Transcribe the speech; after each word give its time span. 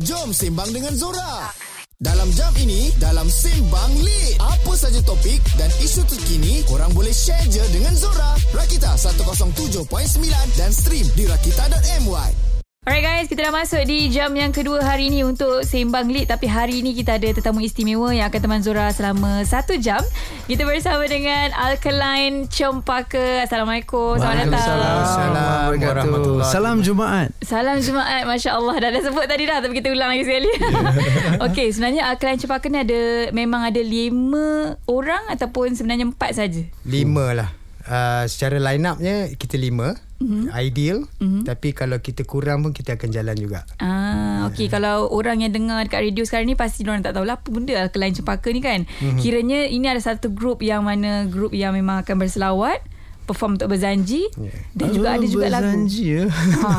Jom 0.00 0.32
sembang 0.32 0.72
dengan 0.72 0.96
Zora. 0.96 1.52
Dalam 2.00 2.26
jam 2.34 2.50
ini, 2.58 2.90
dalam 2.98 3.28
Sembang 3.28 3.92
Lit. 4.02 4.34
Apa 4.40 4.72
saja 4.74 4.98
topik 5.04 5.38
dan 5.54 5.70
isu 5.78 6.02
terkini, 6.08 6.64
korang 6.66 6.90
boleh 6.96 7.14
share 7.14 7.46
je 7.46 7.62
dengan 7.70 7.94
Zora. 7.94 8.34
Rakita 8.56 8.98
107.9 8.98 9.86
dan 10.58 10.70
stream 10.74 11.06
di 11.14 11.28
rakita.my. 11.28 12.61
Alright 12.82 13.06
guys, 13.06 13.30
kita 13.30 13.46
dah 13.46 13.54
masuk 13.54 13.78
di 13.86 14.10
jam 14.10 14.34
yang 14.34 14.50
kedua 14.50 14.82
hari 14.82 15.06
ini 15.06 15.22
untuk 15.22 15.62
Sembang 15.62 16.10
Lit. 16.10 16.26
Tapi 16.26 16.50
hari 16.50 16.82
ini 16.82 16.98
kita 16.98 17.14
ada 17.14 17.30
tetamu 17.30 17.62
istimewa 17.62 18.10
yang 18.10 18.26
akan 18.26 18.40
teman 18.42 18.58
Zora 18.58 18.90
selama 18.90 19.46
satu 19.46 19.78
jam. 19.78 20.02
Kita 20.50 20.66
bersama 20.66 21.06
dengan 21.06 21.54
Alkaline 21.54 22.50
Cempaka. 22.50 23.46
Assalamualaikum. 23.46 24.18
Selamat 24.18 24.50
datang. 24.50 24.66
Assalamualaikum 24.98 26.42
Salam 26.42 26.82
Jumaat. 26.82 27.30
Salam 27.46 27.78
Jumaat. 27.78 28.26
Masya 28.26 28.50
Allah. 28.50 28.74
Dah, 28.74 28.90
dah 28.90 29.02
sebut 29.06 29.30
tadi 29.30 29.46
dah. 29.46 29.62
Tapi 29.62 29.78
kita 29.78 29.94
ulang 29.94 30.10
lagi 30.18 30.26
sekali. 30.26 30.50
Okey, 31.46 31.70
sebenarnya 31.70 32.10
Alkaline 32.10 32.42
Cempaka 32.42 32.66
ni 32.66 32.82
ada 32.82 33.30
memang 33.30 33.62
ada 33.62 33.78
lima 33.78 34.74
orang 34.90 35.30
ataupun 35.30 35.78
sebenarnya 35.78 36.10
empat 36.10 36.34
saja. 36.34 36.66
Lima 36.82 37.30
lah. 37.30 37.54
Uh, 37.86 38.26
secara 38.26 38.58
line 38.58 38.82
upnya 38.90 39.30
kita 39.38 39.54
lima 39.54 39.94
mm-hmm. 40.22 40.44
ideal 40.54 40.98
mm-hmm. 41.18 41.42
tapi 41.42 41.74
kalau 41.74 41.98
kita 41.98 42.22
kurang 42.22 42.62
pun 42.62 42.70
kita 42.70 42.94
akan 42.94 43.10
jalan 43.10 43.34
juga 43.34 43.66
ah 43.82 44.46
okey 44.52 44.70
yeah. 44.70 44.72
kalau 44.78 45.10
orang 45.10 45.42
yang 45.42 45.50
dengar 45.50 45.82
dekat 45.82 46.06
radio 46.06 46.22
sekarang 46.22 46.46
ni 46.46 46.56
pasti 46.56 46.86
orang 46.86 47.02
tak 47.02 47.18
tahu 47.18 47.26
lah 47.26 47.42
apa 47.42 47.48
benda 47.50 47.74
Alkaline 47.74 48.14
Cempaka 48.14 48.48
ni 48.54 48.62
kan 48.62 48.86
mm-hmm. 48.86 49.18
kiranya 49.18 49.66
ini 49.66 49.86
ada 49.90 49.98
satu 49.98 50.30
grup 50.30 50.62
yang 50.62 50.86
mana 50.86 51.26
grup 51.26 51.50
yang 51.50 51.74
memang 51.74 52.06
akan 52.06 52.16
berselawat 52.22 52.78
perform 53.24 53.56
untuk 53.56 53.70
berzanji 53.70 54.26
yeah. 54.34 54.58
dan 54.74 54.88
juga 54.92 55.08
ada 55.14 55.26
juga 55.26 55.46
lagu 55.48 55.70
berzanji 55.70 56.04
ya 56.10 56.24
ha. 56.28 56.70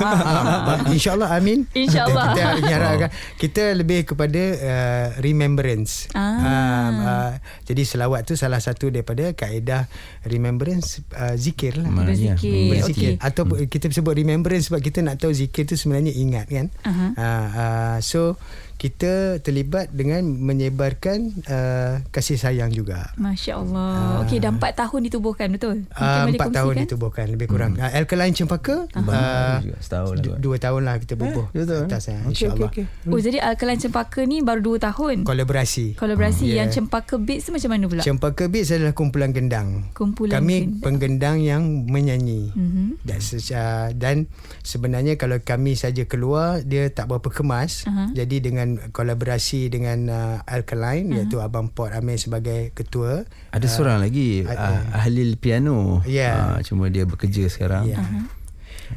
insyaallah 0.95 1.29
amin 1.33 1.65
insyaallah 1.71 2.35
kita 2.35 2.43
harapkan 2.67 3.09
kita 3.39 3.63
lebih 3.73 3.99
kepada 4.03 4.43
uh, 4.59 5.07
remembrance 5.23 6.11
ah. 6.13 6.21
uh, 6.21 6.89
uh, 7.03 7.31
jadi 7.63 7.81
selawat 7.87 8.27
tu 8.27 8.35
salah 8.35 8.59
satu 8.59 8.91
daripada 8.91 9.31
kaedah 9.31 9.87
remembrance 10.27 11.01
uh, 11.15 11.35
zikir 11.39 11.79
lah 11.79 11.89
berzikir, 11.89 12.79
berzikir. 12.79 13.11
Okay. 13.17 13.23
atau 13.23 13.43
hmm. 13.47 13.67
kita 13.71 13.91
sebut 13.91 14.13
remembrance 14.13 14.67
sebab 14.71 14.83
kita 14.83 14.99
nak 14.99 15.19
tahu 15.19 15.31
zikir 15.31 15.63
tu 15.63 15.79
sebenarnya 15.79 16.11
ingat 16.13 16.45
kan 16.51 16.67
uh-huh. 16.83 17.09
uh, 17.15 17.47
uh, 17.53 17.97
so 18.03 18.35
kita 18.83 19.39
terlibat 19.39 19.95
dengan 19.95 20.27
menyebarkan 20.27 21.31
uh, 21.47 22.03
kasih 22.11 22.35
sayang 22.35 22.67
juga. 22.67 23.15
Masya 23.15 23.63
Allah. 23.63 24.19
Uh, 24.19 24.27
Okey, 24.27 24.43
dah 24.43 24.51
empat 24.51 24.75
tahun 24.75 25.07
ditubuhkan, 25.07 25.47
betul? 25.55 25.87
Uh, 25.95 26.27
empat 26.27 26.51
tahun 26.51 26.83
ditubuhkan, 26.83 27.31
lebih 27.31 27.47
kurang. 27.47 27.79
Hmm. 27.79 27.87
Uh, 27.87 28.03
Alkaline 28.03 28.35
Cempaka, 28.35 28.83
uh, 28.91 29.63
setahun 29.79 30.19
lah. 30.19 30.35
Dua 30.35 30.59
tahun 30.59 30.83
lah 30.83 30.99
kita 30.99 31.15
bubuh. 31.15 31.47
Eh, 31.55 31.63
betul. 31.63 31.87
Atas, 31.87 32.11
eh? 32.11 32.19
okay, 32.19 32.27
InsyaAllah. 32.27 32.71
Okay, 32.75 32.83
okay. 32.83 33.07
Oh, 33.07 33.19
jadi 33.23 33.39
Alkaline 33.39 33.79
Cempaka 33.79 34.19
ni 34.27 34.43
baru 34.43 34.59
dua 34.59 34.77
tahun? 34.83 35.23
Kolaborasi. 35.23 35.95
Kolaborasi. 35.95 36.51
Hmm. 36.51 36.57
Yang 36.59 36.69
Cempaka 36.75 37.15
Beats 37.15 37.47
tu 37.47 37.55
macam 37.55 37.69
mana 37.71 37.83
pula? 37.87 38.01
Cempaka 38.03 38.43
Beats 38.51 38.75
adalah 38.75 38.91
kumpulan 38.91 39.31
gendang. 39.31 39.87
Kumpulan 39.95 40.43
kami 40.43 40.67
gendang. 40.67 40.83
penggendang 40.83 41.37
yang 41.39 41.63
menyanyi. 41.87 42.51
Mm-hmm. 42.51 42.87
Dan, 42.99 43.19
uh, 43.23 43.87
dan 43.95 44.15
sebenarnya 44.59 45.15
kalau 45.15 45.39
kami 45.39 45.79
saja 45.79 46.03
keluar, 46.03 46.59
dia 46.67 46.91
tak 46.91 47.07
berapa 47.07 47.31
kemas. 47.31 47.87
Uh-huh. 47.87 48.11
Jadi 48.11 48.43
dengan 48.43 48.72
kolaborasi 48.91 49.71
dengan 49.71 49.99
uh, 50.09 50.37
Alkaline 50.45 51.09
uh-huh. 51.09 51.17
iaitu 51.25 51.37
Abang 51.41 51.71
Port 51.71 51.91
Amir 51.95 52.21
sebagai 52.21 52.73
ketua. 52.75 53.25
Ada 53.51 53.67
uh, 53.67 53.71
seorang 53.71 53.97
lagi 54.03 54.45
uh, 54.45 54.53
uh, 54.53 54.81
ahli 54.93 55.33
piano. 55.39 56.05
Yeah. 56.05 56.57
Uh, 56.57 56.59
cuma 56.65 56.89
dia 56.89 57.07
bekerja 57.07 57.49
sekarang. 57.49 57.89
Yeah. 57.89 58.03
Uh-huh. 58.03 58.42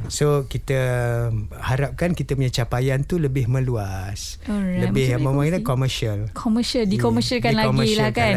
So 0.07 0.45
kita 0.47 0.79
harapkan 1.57 2.13
kita 2.13 2.37
punya 2.37 2.51
capaian 2.51 3.03
tu 3.03 3.19
lebih 3.19 3.49
meluas. 3.51 4.39
Alright. 4.47 4.87
Lebih 4.87 5.19
apa 5.19 5.27
namanya 5.27 5.59
komersial. 5.63 6.31
Komersial 6.31 6.85
dikomersialkan 6.87 7.53
yeah. 7.55 7.63
lagi 7.67 7.89
lah 7.95 8.09
kan. 8.13 8.33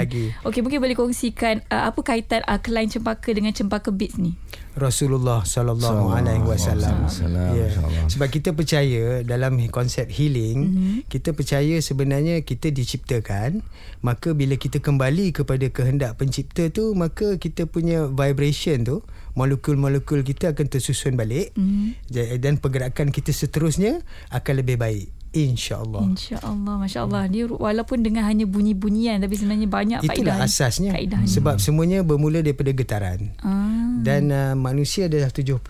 Okey 0.46 0.60
mungkin 0.64 0.80
boleh 0.82 0.96
kongsikan 0.96 1.62
uh, 1.70 1.90
apa 1.90 2.00
kaitan 2.02 2.42
Alkaline 2.46 2.90
Cempaka 2.90 3.30
dengan 3.30 3.52
Cempaka 3.54 3.92
Beats 3.94 4.18
ni? 4.18 4.34
Rasulullah 4.78 5.42
sallallahu 5.42 6.14
alaihi 6.14 6.46
wasallam. 6.46 7.10
Ya. 7.58 7.74
Sebab 8.06 8.28
kita 8.30 8.54
percaya 8.54 9.26
dalam 9.26 9.58
konsep 9.66 10.06
healing, 10.06 10.58
mm-hmm. 10.62 10.96
kita 11.10 11.34
percaya 11.34 11.82
sebenarnya 11.82 12.38
kita 12.46 12.70
diciptakan, 12.70 13.66
maka 14.00 14.30
bila 14.30 14.54
kita 14.54 14.78
kembali 14.78 15.34
kepada 15.34 15.66
kehendak 15.74 16.14
pencipta 16.22 16.70
tu, 16.70 16.94
maka 16.94 17.34
kita 17.42 17.66
punya 17.66 18.06
vibration 18.06 18.86
tu, 18.86 18.96
molekul-molekul 19.40 20.20
kita 20.20 20.52
akan 20.52 20.68
tersusun 20.68 21.16
balik 21.16 21.56
mm-hmm. 21.56 22.36
dan 22.36 22.60
pergerakan 22.60 23.08
kita 23.08 23.32
seterusnya 23.32 24.04
akan 24.28 24.54
lebih 24.60 24.76
baik. 24.76 25.08
InsyaAllah 25.30 26.10
InsyaAllah 26.10 26.74
Masya 26.82 27.06
Allah 27.06 27.30
Dia 27.30 27.46
walaupun 27.46 28.02
dengan 28.02 28.26
hanya 28.26 28.50
bunyi-bunyian 28.50 29.22
Tapi 29.22 29.38
sebenarnya 29.38 29.68
banyak 29.70 29.98
Itulah 30.02 30.10
faedah 30.10 30.34
Itulah 30.34 30.36
asasnya 30.42 30.90
faedah 30.90 31.22
Sebab 31.22 31.62
semuanya 31.62 32.02
bermula 32.02 32.42
daripada 32.42 32.74
getaran 32.74 33.30
ah. 33.46 33.94
Dan 34.02 34.34
uh, 34.34 34.58
manusia 34.58 35.06
adalah 35.06 35.30
70% 35.30 35.62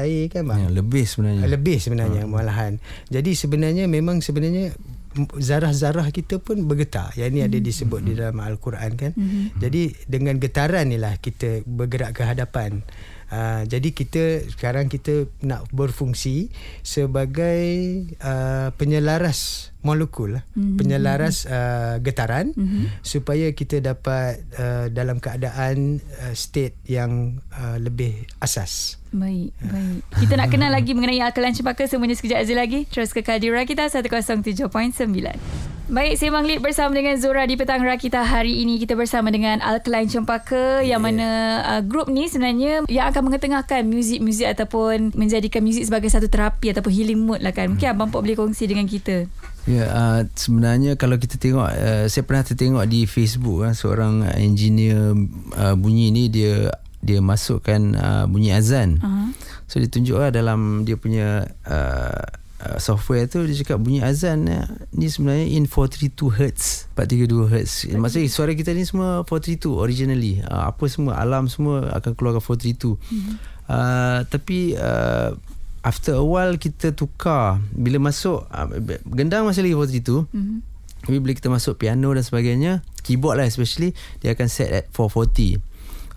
air 0.00 0.32
kan 0.32 0.48
bang? 0.48 0.56
Ya, 0.56 0.68
lebih 0.72 1.04
sebenarnya 1.04 1.44
Lebih 1.44 1.76
sebenarnya 1.84 2.24
ah. 2.24 2.30
malahan 2.32 2.80
Jadi 3.12 3.36
sebenarnya 3.36 3.84
memang 3.92 4.24
sebenarnya 4.24 4.72
Zarah-zarah 5.38 6.10
kita 6.10 6.42
pun 6.42 6.66
bergetar 6.66 7.14
Yang 7.14 7.28
ini 7.30 7.40
ada 7.46 7.58
hmm. 7.58 7.66
disebut 7.66 8.00
mm-hmm. 8.02 8.16
di 8.16 8.20
dalam 8.20 8.38
Al-Quran 8.42 8.90
kan 8.98 9.12
mm-hmm. 9.14 9.44
Jadi 9.62 9.82
dengan 10.10 10.36
getaran 10.42 10.90
ni 10.90 10.98
lah 10.98 11.18
Kita 11.18 11.62
bergerak 11.66 12.18
ke 12.18 12.22
hadapan 12.26 12.82
Uh, 13.34 13.64
jadi 13.66 13.88
kita 13.90 14.46
sekarang 14.52 14.86
kita 14.86 15.26
nak 15.42 15.66
berfungsi 15.74 16.54
sebagai 16.84 17.66
uh, 18.22 18.70
penyelaras 18.76 19.73
molekul 19.84 20.40
mm-hmm. 20.40 20.80
penyelaras 20.80 21.44
uh, 21.44 22.00
getaran 22.00 22.56
mm-hmm. 22.56 23.04
supaya 23.04 23.52
kita 23.52 23.84
dapat 23.84 24.40
uh, 24.56 24.88
dalam 24.88 25.20
keadaan 25.20 26.00
uh, 26.24 26.34
state 26.34 26.80
yang 26.88 27.38
uh, 27.52 27.76
lebih 27.76 28.24
asas. 28.40 28.98
Baik, 29.14 29.54
baik. 29.62 30.02
Kita 30.18 30.34
nak 30.34 30.50
kenal 30.50 30.74
lagi 30.76 30.90
mengenai 30.90 31.22
Alkaline 31.22 31.54
Cempaka 31.54 31.86
semuanya 31.86 32.18
sekejap 32.18 32.42
aja 32.42 32.54
lagi. 32.58 32.82
Terus 32.90 33.14
ke 33.14 33.22
Kadira 33.22 33.62
kita 33.62 33.86
107.9. 33.86 34.66
Baik, 35.84 36.16
Sembang 36.16 36.48
Lit 36.48 36.64
bersama 36.64 36.96
dengan 36.96 37.12
Zora 37.20 37.44
di 37.44 37.60
Petang 37.60 37.84
Rakita 37.84 38.24
hari 38.24 38.64
ini. 38.64 38.80
Kita 38.80 38.96
bersama 38.96 39.28
dengan 39.28 39.60
Alkaline 39.60 40.08
Cempaka 40.08 40.80
yeah. 40.80 40.96
yang 40.96 41.04
mana 41.04 41.28
uh, 41.60 41.82
grup 41.84 42.08
ni 42.08 42.24
sebenarnya 42.24 42.88
yang 42.88 43.12
akan 43.12 43.28
mengetengahkan 43.28 43.84
muzik-muzik 43.84 44.48
ataupun 44.48 45.12
menjadikan 45.12 45.60
muzik 45.60 45.84
sebagai 45.84 46.08
satu 46.08 46.26
terapi 46.26 46.72
ataupun 46.72 46.88
healing 46.88 47.20
mood 47.20 47.44
lah 47.44 47.52
kan. 47.52 47.68
Mungkin 47.68 47.84
Abang 47.84 48.08
Pok 48.08 48.24
boleh 48.24 48.32
kongsi 48.32 48.64
dengan 48.64 48.88
kita. 48.88 49.28
Ya, 49.64 49.80
yeah, 49.80 49.88
uh, 49.96 50.20
sebenarnya 50.36 51.00
kalau 51.00 51.16
kita 51.16 51.40
tengok, 51.40 51.64
uh, 51.72 52.04
saya 52.04 52.22
pernah 52.28 52.44
tertengok 52.44 52.84
di 52.84 53.08
Facebook 53.08 53.64
uh, 53.64 53.72
seorang 53.72 54.20
engineer 54.36 55.16
uh, 55.56 55.72
bunyi 55.72 56.12
ni 56.12 56.28
dia 56.28 56.68
dia 57.04 57.20
masukkan 57.20 57.80
uh, 57.96 58.24
bunyi 58.28 58.52
azan. 58.52 59.00
Uh-huh. 59.00 59.32
So 59.68 59.80
dia 59.80 59.88
tunjuklah 59.92 60.32
dalam 60.32 60.88
dia 60.88 60.96
punya 61.00 61.48
uh, 61.68 62.24
uh, 62.64 62.78
software 62.80 63.28
tu 63.28 63.44
dia 63.44 63.56
cakap 63.60 63.80
bunyi 63.80 64.00
azan 64.00 64.48
uh, 64.48 64.68
ni 64.96 65.12
sebenarnya 65.12 65.48
in 65.52 65.68
432 65.68 66.12
Hz, 66.32 66.92
432 66.96 67.52
Hz. 67.52 67.72
Maksudnya 67.96 68.28
suara 68.32 68.52
kita 68.56 68.72
ni 68.72 68.88
semua 68.88 69.24
432 69.28 69.80
originally. 69.80 70.34
Uh, 70.44 70.72
apa 70.72 70.84
semua 70.88 71.20
alam 71.20 71.48
semua 71.48 71.92
akan 71.92 72.12
keluarkan 72.16 72.44
432. 72.44 72.96
Uh-huh. 72.96 73.00
Uh, 73.64 74.28
tapi 74.28 74.76
uh, 74.76 75.32
after 75.84 76.16
a 76.16 76.24
while 76.24 76.56
kita 76.56 76.96
tukar 76.96 77.60
bila 77.76 78.00
masuk 78.00 78.48
uh, 78.48 78.66
gendang 79.12 79.44
masih 79.44 79.62
lagi 79.68 80.00
432. 80.00 80.24
Uh-huh. 80.24 80.58
Tapi 81.04 81.20
bila 81.20 81.36
kita 81.36 81.52
masuk 81.52 81.76
piano 81.76 82.16
dan 82.16 82.24
sebagainya, 82.24 82.80
keyboard 83.04 83.36
lah 83.36 83.44
especially, 83.44 83.92
dia 84.24 84.32
akan 84.32 84.48
set 84.48 84.72
at 84.72 84.84
440. 84.96 85.60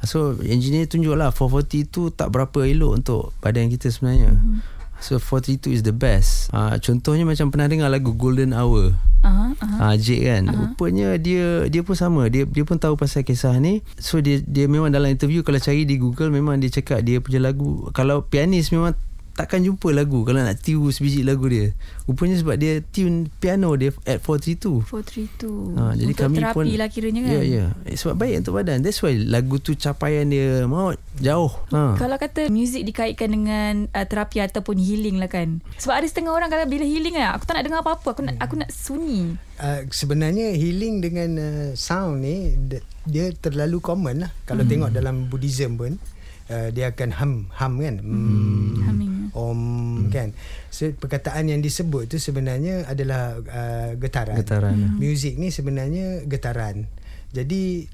So 0.06 0.38
engineer 0.46 0.86
tunjuk 0.86 1.18
lah 1.18 1.34
440 1.34 1.90
tu 1.90 2.14
tak 2.14 2.30
berapa 2.30 2.70
elok 2.70 3.02
untuk 3.02 3.34
badan 3.42 3.74
kita 3.74 3.90
sebenarnya 3.90 4.38
mm-hmm. 4.38 4.78
So 5.02 5.18
432 5.18 5.78
is 5.78 5.82
the 5.82 5.94
best 5.94 6.54
uh, 6.54 6.78
Contohnya 6.78 7.26
macam 7.26 7.50
pernah 7.50 7.66
dengar 7.66 7.90
lagu 7.90 8.14
Golden 8.14 8.54
Hour 8.54 8.94
uh-huh, 8.94 9.58
uh-huh. 9.58 9.78
Uh, 9.82 9.96
Jake 9.98 10.30
kan 10.30 10.46
uh-huh. 10.46 10.78
Rupanya 10.78 11.18
dia 11.18 11.66
dia 11.66 11.82
pun 11.82 11.98
sama 11.98 12.30
dia 12.30 12.46
dia 12.46 12.62
pun 12.62 12.78
tahu 12.78 12.94
pasal 12.94 13.26
kisah 13.26 13.58
ni 13.58 13.82
So 13.98 14.22
dia 14.22 14.42
dia 14.46 14.70
memang 14.70 14.94
dalam 14.94 15.10
interview 15.10 15.42
Kalau 15.42 15.58
cari 15.58 15.86
di 15.86 15.98
Google 15.98 16.30
Memang 16.30 16.62
dia 16.62 16.70
cakap 16.70 17.02
dia 17.02 17.18
punya 17.18 17.42
lagu 17.42 17.90
Kalau 17.94 18.26
pianis 18.26 18.70
memang 18.70 18.94
takkan 19.38 19.62
jumpa 19.62 19.94
lagu 19.94 20.26
kalau 20.26 20.42
nak 20.42 20.58
tiru 20.58 20.90
sebiji 20.90 21.22
lagu 21.22 21.46
dia. 21.46 21.78
Rupanya 22.10 22.42
sebab 22.42 22.58
dia 22.58 22.82
tune 22.82 23.30
piano 23.38 23.78
dia 23.78 23.94
at 24.10 24.18
432. 24.26 24.90
432. 24.90 25.78
Ha, 25.78 25.94
jadi 25.94 26.10
untuk 26.10 26.24
kami 26.26 26.38
terapi 26.42 26.56
pun 26.58 26.66
lah 26.74 26.90
kiranya 26.90 27.22
kan. 27.22 27.34
Ya, 27.38 27.42
ya. 27.46 27.66
Eh, 27.86 27.94
sebab 27.94 28.16
baik 28.18 28.42
untuk 28.42 28.54
badan. 28.58 28.82
That's 28.82 28.98
why 29.06 29.14
lagu 29.14 29.62
tu 29.62 29.78
capaian 29.78 30.26
dia 30.26 30.66
mau 30.66 30.98
jauh. 31.22 31.54
Ha. 31.70 32.02
Kalau 32.02 32.18
kata 32.18 32.50
muzik 32.50 32.82
dikaitkan 32.82 33.30
dengan 33.30 33.74
uh, 33.94 34.06
terapi 34.10 34.42
ataupun 34.42 34.82
healing 34.82 35.22
lah 35.22 35.30
kan. 35.30 35.62
Sebab 35.78 36.02
ada 36.02 36.08
setengah 36.10 36.34
orang 36.34 36.50
kalau 36.50 36.66
bila 36.66 36.82
healing 36.90 37.14
kan, 37.14 37.38
aku 37.38 37.46
tak 37.46 37.62
nak 37.62 37.66
dengar 37.70 37.80
apa-apa. 37.86 38.08
Aku 38.18 38.22
nak 38.26 38.36
aku 38.42 38.58
nak 38.58 38.74
sunyi. 38.74 39.38
Uh, 39.62 39.86
sebenarnya 39.94 40.58
healing 40.58 41.06
dengan 41.06 41.30
uh, 41.38 41.68
sound 41.78 42.26
ni 42.26 42.58
dia 43.06 43.30
terlalu 43.38 43.78
common 43.86 44.26
lah. 44.26 44.32
Kalau 44.50 44.66
hmm. 44.66 44.72
tengok 44.74 44.90
dalam 44.90 45.30
Buddhism 45.30 45.78
pun 45.78 46.02
uh, 46.50 46.68
dia 46.74 46.90
akan 46.90 47.10
hum 47.14 47.34
hum 47.54 47.74
kan. 47.78 47.96
Hmm. 48.02 48.82
Humming. 48.88 49.17
Om 49.34 50.08
kan 50.14 50.32
so, 50.72 50.88
perkataan 50.96 51.50
yang 51.52 51.60
disebut 51.60 52.08
tu 52.08 52.22
sebenarnya 52.22 52.88
adalah 52.88 53.40
uh, 53.40 53.92
getaran 54.00 54.38
Getaran. 54.40 54.76
Hmm. 54.76 54.98
muzik 55.00 55.36
ni 55.36 55.50
sebenarnya 55.50 56.24
getaran 56.30 56.88
jadi 57.34 57.90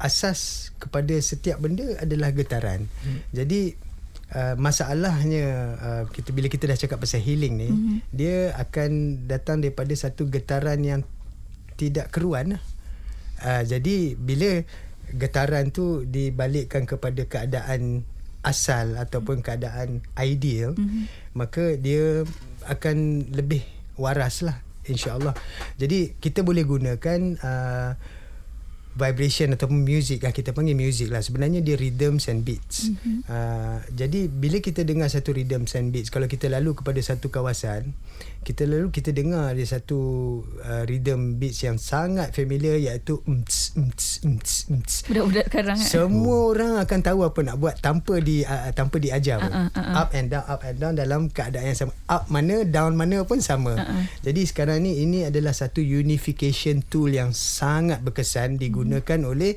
asas 0.00 0.72
kepada 0.80 1.12
setiap 1.20 1.60
benda 1.60 1.84
adalah 2.00 2.32
getaran 2.32 2.88
hmm. 3.04 3.34
jadi 3.34 3.76
Uh, 4.26 4.58
masalahnya 4.58 5.78
uh, 5.78 6.02
kita 6.10 6.34
bila 6.34 6.50
kita 6.50 6.66
dah 6.66 6.74
cakap 6.74 6.98
pasal 6.98 7.22
healing 7.22 7.62
ni 7.62 7.70
mm-hmm. 7.70 7.98
dia 8.10 8.50
akan 8.58 9.22
datang 9.30 9.62
daripada 9.62 9.94
satu 9.94 10.26
getaran 10.26 10.82
yang 10.82 11.06
tidak 11.78 12.10
keruan 12.10 12.58
uh, 13.38 13.62
jadi 13.62 14.18
bila 14.18 14.66
getaran 15.14 15.70
tu 15.70 16.02
dibalikkan 16.02 16.90
kepada 16.90 17.22
keadaan 17.22 18.02
asal 18.46 18.94
ataupun 18.94 19.42
keadaan 19.42 19.98
ideal 20.14 20.78
mm-hmm. 20.78 21.34
maka 21.34 21.74
dia 21.74 22.22
akan 22.70 23.26
lebih 23.34 23.66
waras 23.98 24.46
lah 24.46 24.62
insyaallah 24.86 25.34
jadi 25.74 26.14
kita 26.22 26.46
boleh 26.46 26.62
gunakan 26.62 27.20
uh, 27.42 27.90
vibration 28.96 29.52
ataupun 29.52 29.82
music 29.82 30.22
lah 30.22 30.30
kita 30.32 30.54
panggil 30.54 30.78
music 30.78 31.10
lah 31.10 31.20
sebenarnya 31.20 31.60
dia 31.60 31.74
rhythms 31.74 32.30
and 32.30 32.46
beats 32.46 32.88
mm-hmm. 32.94 33.26
uh, 33.26 33.82
jadi 33.90 34.30
bila 34.30 34.62
kita 34.62 34.86
dengar 34.86 35.10
satu 35.10 35.34
rhythms 35.34 35.74
and 35.74 35.90
beats 35.90 36.08
kalau 36.08 36.30
kita 36.30 36.46
lalu 36.46 36.72
kepada 36.78 37.02
satu 37.02 37.28
kawasan 37.28 37.92
kita 38.42 38.62
lalu 38.68 38.92
kita 38.94 39.10
dengar 39.10 39.54
ada 39.54 39.64
satu 39.64 39.98
uh, 40.62 40.82
rhythm 40.86 41.40
beats 41.40 41.64
yang 41.64 41.80
sangat 41.80 42.30
familiar 42.30 42.78
iaitu 42.78 43.18
umts, 43.26 43.74
umts, 43.74 44.22
umts, 44.22 44.70
umts. 44.70 44.94
Budak-budak 45.08 45.46
sekarang 45.50 45.78
kan? 45.78 45.88
semua 45.88 46.36
oh. 46.36 46.50
orang 46.52 46.72
akan 46.78 47.00
tahu 47.02 47.20
apa 47.26 47.38
nak 47.42 47.56
buat 47.58 47.74
tanpa 47.80 48.20
di 48.22 48.46
uh, 48.46 48.70
tanpa 48.74 49.02
diajar 49.02 49.38
Uh-uh, 49.46 49.68
uh-uh. 49.68 49.94
up 50.00 50.10
and 50.16 50.26
down 50.32 50.44
up 50.48 50.62
and 50.64 50.76
down 50.78 50.94
dalam 50.94 51.20
keadaan 51.28 51.74
yang 51.74 51.78
sama 51.78 51.92
up 52.08 52.24
mana 52.32 52.64
down 52.66 52.92
mana 52.96 53.22
pun 53.26 53.38
sama 53.38 53.76
Uh-uh. 53.78 54.02
jadi 54.22 54.42
sekarang 54.48 54.82
ni 54.82 55.02
ini 55.02 55.28
adalah 55.28 55.52
satu 55.54 55.82
unification 55.82 56.82
tool 56.86 57.12
yang 57.12 57.34
sangat 57.36 58.00
berkesan 58.02 58.56
digunakan 58.58 59.20
hmm. 59.22 59.30
oleh 59.30 59.52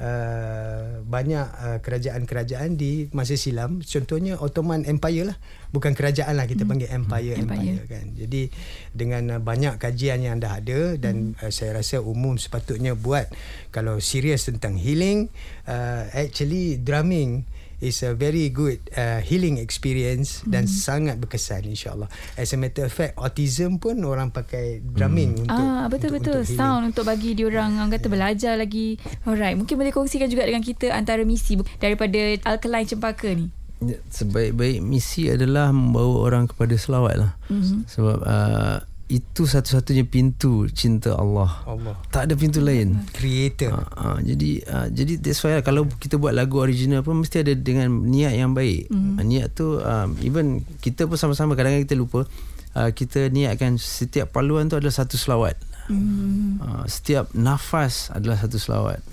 uh, 0.00 1.02
banyak 1.04 1.46
uh, 1.58 1.78
kerajaan-kerajaan 1.82 2.78
di 2.78 3.10
masa 3.12 3.36
silam. 3.36 3.84
Contohnya 3.84 4.38
Ottoman 4.40 4.86
Empire 4.88 5.34
lah. 5.34 5.36
Bukan 5.72 5.96
kerajaan 5.96 6.36
lah 6.36 6.44
kita 6.44 6.68
panggil 6.68 6.92
empire, 6.92 7.40
Empire. 7.40 7.80
empire 7.80 7.84
kan. 7.88 8.06
Jadi 8.16 8.52
dengan 8.92 9.36
uh, 9.36 9.40
banyak 9.40 9.80
kajian 9.80 10.20
yang 10.20 10.36
dah 10.40 10.60
ada 10.60 10.96
dan 11.00 11.36
uh, 11.40 11.52
saya 11.52 11.80
rasa 11.80 12.00
umum 12.04 12.36
sepatutnya 12.36 12.92
buat 12.92 13.28
kalau 13.72 13.98
serius 13.98 14.48
tentang 14.48 14.76
healing 14.76 15.32
uh, 15.64 16.08
actually 16.12 16.76
drumming 16.76 17.48
is 17.82 18.06
a 18.06 18.14
very 18.14 18.46
good 18.54 18.78
uh, 18.94 19.18
healing 19.18 19.58
experience 19.58 20.46
dan 20.46 20.70
sangat 20.70 21.18
berkesan 21.18 21.66
insyaallah. 21.66 22.06
As 22.38 22.54
a 22.54 22.58
matter 22.58 22.86
of 22.86 22.94
fact 22.94 23.18
autism 23.18 23.82
pun 23.82 23.98
orang 24.06 24.30
pakai 24.30 24.78
drumming 24.78 25.42
untuk 25.42 25.58
ah 25.58 25.90
betul 25.90 26.14
untuk, 26.14 26.22
betul 26.22 26.36
untuk 26.38 26.46
healing. 26.46 26.60
sound 26.62 26.82
untuk 26.94 27.04
bagi 27.04 27.34
dia 27.34 27.50
orang 27.50 27.82
orang 27.82 27.90
kata 27.90 28.06
belajar 28.06 28.54
lagi. 28.54 28.96
Alright, 29.26 29.58
mungkin 29.58 29.74
boleh 29.74 29.90
kongsikan 29.90 30.30
juga 30.30 30.46
dengan 30.46 30.62
kita 30.62 30.94
antara 30.94 31.26
misi 31.26 31.58
daripada 31.82 32.38
Alkaline 32.46 32.86
Cempaka 32.86 33.34
ni. 33.34 33.50
Ya, 33.82 33.98
Sebaik-baik 34.14 34.78
misi 34.78 35.26
adalah 35.26 35.74
membawa 35.74 36.30
orang 36.30 36.46
kepada 36.46 36.78
selawat 36.78 37.18
lah. 37.18 37.32
Mm-hmm. 37.50 37.90
Sebab 37.90 38.18
uh, 38.22 38.78
itu 39.12 39.44
satu-satunya 39.44 40.08
pintu 40.08 40.64
cinta 40.72 41.12
Allah. 41.12 41.52
Allah 41.68 42.00
Tak 42.08 42.32
ada 42.32 42.34
pintu 42.34 42.64
lain. 42.64 42.96
creator. 43.12 43.76
Uh, 43.76 44.16
uh, 44.16 44.18
jadi 44.24 44.50
uh, 44.64 44.86
jadi 44.88 45.20
that's 45.20 45.44
why 45.44 45.60
lah, 45.60 45.60
kalau 45.60 45.84
kita 45.84 46.16
buat 46.16 46.32
lagu 46.32 46.56
original 46.64 47.04
pun 47.04 47.20
mesti 47.20 47.44
ada 47.44 47.52
dengan 47.52 47.92
niat 48.08 48.32
yang 48.32 48.56
baik. 48.56 48.88
Mm. 48.88 49.20
Uh, 49.20 49.24
niat 49.28 49.46
tu 49.52 49.76
um, 49.84 50.16
even 50.24 50.64
kita 50.80 51.04
pun 51.04 51.20
sama-sama 51.20 51.52
kadang-kadang 51.52 51.84
kita 51.84 51.96
lupa 52.00 52.24
uh, 52.72 52.90
kita 52.96 53.28
niatkan 53.28 53.76
setiap 53.76 54.32
paluan 54.32 54.72
tu 54.72 54.80
adalah 54.80 54.96
satu 54.96 55.20
selawat. 55.20 55.60
Mm. 55.92 56.64
Uh, 56.64 56.84
setiap 56.88 57.28
nafas 57.36 58.08
adalah 58.16 58.40
satu 58.40 58.56
selawat. 58.56 59.04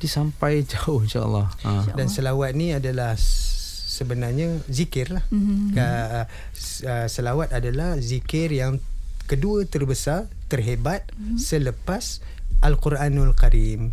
Jadi 0.00 0.08
sampai 0.08 0.64
jauh 0.72 1.04
insya-Allah. 1.04 1.52
Uh. 1.60 1.84
Dan 1.92 2.08
selawat 2.08 2.56
ni 2.56 2.72
adalah 2.72 3.12
sebenarnya 3.96 4.60
zikir 4.68 5.08
lah. 5.12 5.24
Mm-hmm. 5.32 5.72
Uh, 5.76 7.08
selawat 7.08 7.52
adalah 7.56 7.96
zikir 7.96 8.52
yang 8.52 8.76
kedua 9.26 9.66
terbesar, 9.66 10.30
terhebat 10.46 11.10
mm-hmm. 11.12 11.38
selepas 11.38 12.24
Al-Quranul 12.64 13.36
Karim. 13.36 13.92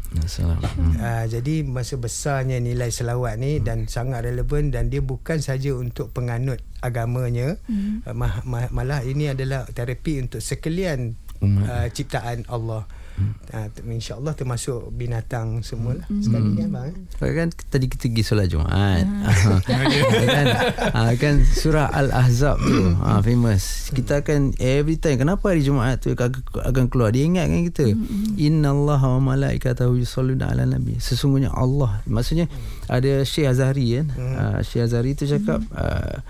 Uh, 1.04 1.26
jadi 1.28 1.68
masa 1.68 2.00
besarnya 2.00 2.64
nilai 2.64 2.90
selawat 2.96 3.36
ni 3.36 3.60
dan 3.60 3.92
sangat 3.92 4.24
relevan 4.24 4.72
dan 4.72 4.88
dia 4.88 5.04
bukan 5.04 5.44
saja 5.44 5.76
untuk 5.76 6.16
penganut 6.16 6.64
agamanya 6.80 7.60
mm. 7.68 8.08
uh, 8.08 8.16
mah, 8.16 8.40
malah 8.72 9.04
ini 9.04 9.36
adalah 9.36 9.68
terapi 9.68 10.24
untuk 10.24 10.40
sekalian 10.40 11.20
uh, 11.44 11.88
ciptaan 11.92 12.48
Allah. 12.48 12.88
Hmm. 13.14 13.38
Uh, 13.54 13.70
InsyaAllah 13.94 14.34
termasuk 14.34 14.90
binatang 14.90 15.62
semua 15.62 15.94
lah 15.94 16.06
Hmm. 16.10 16.18
sekali 16.20 16.50
kan 16.58 16.68
bang. 16.68 16.86
eh? 16.90 17.34
Kan 17.38 17.48
tadi 17.70 17.86
kita 17.86 18.10
pergi 18.10 18.24
solat 18.26 18.48
Jumaat. 18.50 19.06
kan, 19.70 20.46
ah, 20.92 21.14
kan 21.14 21.46
surah 21.46 21.94
Al-Ahzab 21.94 22.58
tu 22.58 22.82
ah, 22.98 23.22
famous. 23.22 23.94
Kita 23.94 24.26
akan 24.26 24.58
every 24.58 24.98
time 24.98 25.22
kenapa 25.22 25.46
hari 25.46 25.62
Jumaat 25.62 26.02
tu 26.02 26.10
akan, 26.10 26.90
keluar 26.90 27.14
dia 27.14 27.24
ingatkan 27.24 27.62
kita. 27.70 27.94
Innallaha 28.36 29.22
wa 29.22 29.34
malaikatahu 29.34 29.96
yusalluna 29.96 30.50
ala 30.50 30.66
nabi. 30.66 30.98
Sesungguhnya 30.98 31.54
Allah. 31.54 32.02
Maksudnya 32.06 32.50
ada 32.88 33.22
Syekh 33.22 33.46
Azhari 33.46 34.02
kan. 34.02 34.08
Ah, 34.34 34.60
Syekh 34.60 34.90
Azhari 34.90 35.14
tu 35.14 35.30
cakap 35.30 35.62
ah, 35.72 36.26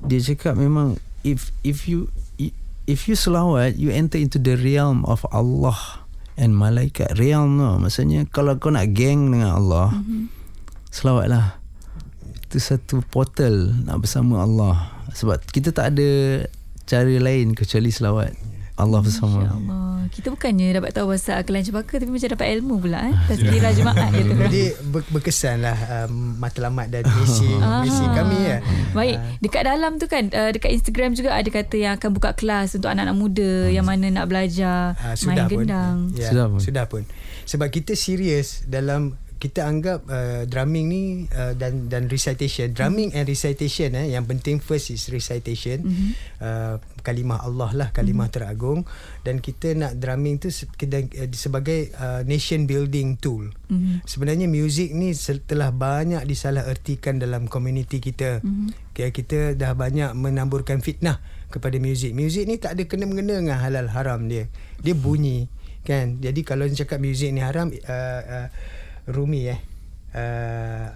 dia 0.00 0.18
cakap 0.18 0.56
memang 0.56 0.96
if 1.22 1.52
if 1.60 1.84
you 1.84 2.08
if 2.88 3.06
you 3.06 3.14
selawat 3.14 3.76
you 3.76 3.92
enter 3.92 4.16
into 4.16 4.40
the 4.40 4.56
realm 4.56 5.04
of 5.04 5.22
Allah 5.30 5.99
and 6.40 6.56
malaikat 6.56 7.12
realm 7.20 7.60
no. 7.60 7.76
maksudnya 7.76 8.24
kalau 8.32 8.56
kau 8.56 8.72
nak 8.72 8.96
geng 8.96 9.28
dengan 9.28 9.60
Allah 9.60 9.92
mm-hmm. 9.92 10.24
selawatlah 10.88 11.60
itu 12.48 12.58
satu 12.58 13.04
portal 13.04 13.76
nak 13.84 14.00
bersama 14.00 14.42
Allah 14.42 14.90
sebab 15.12 15.44
kita 15.52 15.70
tak 15.70 15.94
ada 15.94 16.42
cara 16.88 17.14
lain 17.20 17.54
kecuali 17.54 17.92
selawat 17.92 18.34
Allah 18.80 19.00
bersama 19.00 19.44
Allah. 19.44 19.78
Kita 20.10 20.26
bukannya 20.26 20.74
dapat 20.74 20.90
tahu 20.90 21.14
bahasa 21.14 21.38
Alkaline 21.38 21.62
Cempaka 21.62 22.02
tapi 22.02 22.10
macam 22.10 22.30
dapat 22.34 22.46
ilmu 22.58 22.74
pula 22.82 22.98
eh. 23.06 23.14
Tazkirah 23.30 23.72
Jumaat 23.72 24.10
kata 24.10 24.18
orang. 24.34 24.50
Jadi 24.50 24.62
ber, 24.90 25.00
berkesan 25.06 25.62
lah 25.62 25.78
um, 26.02 26.34
matlamat 26.34 26.90
dan 26.90 27.06
misi 27.06 27.46
misi 27.86 28.04
kami 28.10 28.38
ya. 28.42 28.58
Baik, 28.90 29.16
dekat 29.38 29.62
dalam 29.64 30.02
tu 30.02 30.10
kan 30.10 30.26
uh, 30.34 30.50
dekat 30.50 30.74
Instagram 30.74 31.14
juga 31.14 31.30
ada 31.30 31.46
kata 31.46 31.76
yang 31.78 31.92
akan 31.94 32.10
buka 32.10 32.34
kelas 32.34 32.74
untuk 32.74 32.90
anak-anak 32.90 33.14
muda 33.14 33.70
yang 33.70 33.86
mana 33.86 34.10
nak 34.10 34.26
belajar 34.26 34.98
Uh, 35.00 35.14
main 35.26 35.46
pun. 35.46 35.62
gendang. 35.62 35.96
Ya, 36.18 36.28
Sudah 36.34 36.46
pun. 36.48 36.58
Sudah 36.58 36.84
pun. 36.86 37.02
Sebab 37.46 37.68
kita 37.70 37.94
serius 37.94 38.66
dalam 38.66 39.14
kita 39.40 39.64
anggap 39.64 40.04
uh, 40.04 40.44
drumming 40.44 40.86
ni 40.92 41.02
uh, 41.32 41.56
dan 41.56 41.88
dan 41.88 42.12
recitation. 42.12 42.76
Drumming 42.76 43.16
and 43.16 43.24
recitation 43.24 43.96
eh 43.96 44.12
yang 44.12 44.28
penting 44.28 44.60
first 44.60 44.92
is 44.92 45.08
recitation. 45.08 45.80
Mm-hmm. 45.80 46.10
uh, 46.44 46.76
kalimah 47.00 47.48
Allah 47.48 47.72
lah 47.72 47.88
kalimah 47.88 48.28
mm-hmm. 48.28 48.36
teragung. 48.36 48.80
Dan 49.24 49.40
kita 49.40 49.72
nak 49.72 49.96
drumming 49.96 50.44
tu 50.44 50.52
uh, 50.52 51.28
sebagai 51.32 51.88
uh, 51.96 52.20
nation 52.28 52.68
building 52.68 53.16
tool. 53.16 53.48
Mm-hmm. 53.72 54.04
sebenarnya 54.04 54.44
music 54.44 54.92
ni 54.92 55.16
telah 55.48 55.72
banyak 55.72 56.20
disalah 56.28 56.68
ertikan 56.68 57.16
dalam 57.16 57.48
komuniti 57.48 57.96
kita. 57.96 58.44
Mm-hmm. 58.44 58.92
okay, 58.92 59.08
kita 59.08 59.56
dah 59.56 59.72
banyak 59.72 60.12
menamburkan 60.12 60.84
fitnah 60.84 61.16
kepada 61.48 61.80
music. 61.80 62.12
Music 62.12 62.44
ni 62.44 62.60
tak 62.60 62.76
ada 62.76 62.84
kena-mengena 62.84 63.40
dengan 63.40 63.56
halal 63.56 63.88
haram 63.88 64.28
dia. 64.28 64.52
Dia 64.84 64.92
bunyi 64.92 65.48
kan? 65.80 66.20
Jadi 66.20 66.40
kalau 66.44 66.68
dia 66.68 66.84
cakap 66.84 67.00
music 67.00 67.32
ni 67.32 67.40
haram 67.40 67.72
uh, 67.72 68.20
uh, 68.20 68.46
Rumi 69.10 69.50
eh 69.50 69.60
uh, 70.14 70.86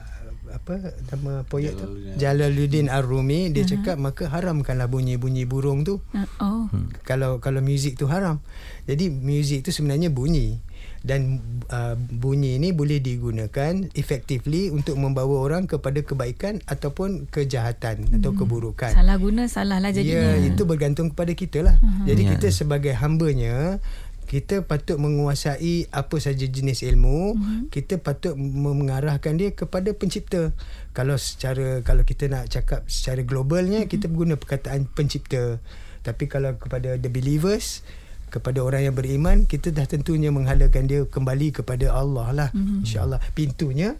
apa 0.55 0.95
nama 1.11 1.43
poet 1.43 1.75
tu 1.75 1.87
Jalaluddin 2.15 2.87
Ar-Rumi 2.87 3.51
dia 3.51 3.67
uh-huh. 3.67 3.71
cakap 3.75 3.97
maka 3.99 4.31
haramkanlah 4.31 4.87
bunyi-bunyi 4.87 5.45
burung 5.51 5.83
tu 5.83 5.99
Uh, 6.15 6.27
oh. 6.39 6.65
hmm. 6.71 6.95
kalau 7.03 7.43
kalau 7.43 7.59
muzik 7.59 7.99
tu 7.99 8.07
haram 8.07 8.39
jadi 8.87 9.11
muzik 9.11 9.67
tu 9.67 9.75
sebenarnya 9.75 10.15
bunyi 10.15 10.63
dan 11.05 11.43
uh, 11.69 11.99
bunyi 11.99 12.57
ni 12.57 12.73
boleh 12.73 12.97
digunakan 12.97 13.77
effectively 13.93 14.73
untuk 14.73 14.97
membawa 14.97 15.45
orang 15.45 15.69
kepada 15.69 16.01
kebaikan 16.01 16.65
ataupun 16.65 17.29
kejahatan 17.29 18.09
hmm. 18.09 18.17
atau 18.21 18.33
keburukan 18.33 18.89
Salah 18.95 19.21
guna 19.21 19.45
salah 19.45 19.85
lah 19.85 19.93
Ya, 19.93 20.01
jadinya. 20.01 20.41
itu 20.49 20.65
bergantung 20.65 21.13
kepada 21.13 21.37
kita 21.37 21.61
lah. 21.61 21.77
Uh-huh. 21.77 22.09
Jadi 22.09 22.23
Ya. 22.25 22.31
kita 22.37 22.49
sebagai 22.49 22.97
hambanya, 22.97 23.85
kita 24.35 24.67
patut 24.67 24.99
menguasai 24.99 25.87
apa 25.95 26.19
saja 26.19 26.43
jenis 26.43 26.83
ilmu, 26.83 27.39
uh-huh. 27.39 27.71
kita 27.71 28.03
patut 28.03 28.35
mengarahkan 28.35 29.39
dia 29.39 29.55
kepada 29.55 29.95
pencipta. 29.95 30.51
Kalau 30.91 31.15
secara 31.15 31.87
kalau 31.87 32.03
kita 32.03 32.27
nak 32.27 32.51
cakap 32.51 32.83
secara 32.91 33.23
globalnya, 33.23 33.87
uh-huh. 33.87 33.93
kita 33.95 34.11
guna 34.11 34.35
perkataan 34.35 34.91
pencipta. 34.91 35.63
Tapi 36.03 36.27
kalau 36.27 36.59
kepada 36.59 36.99
the 36.99 37.07
believers, 37.07 37.87
kepada 38.35 38.59
orang 38.59 38.91
yang 38.91 38.99
beriman, 38.99 39.47
kita 39.47 39.71
dah 39.71 39.87
tentunya 39.87 40.35
menghalakan 40.35 40.91
dia 40.91 41.07
kembali 41.07 41.55
kepada 41.55 41.95
Allah 41.95 42.35
lah. 42.35 42.49
Uh-huh. 42.51 42.83
InsyaAllah. 42.83 43.23
Pintunya 43.39 43.95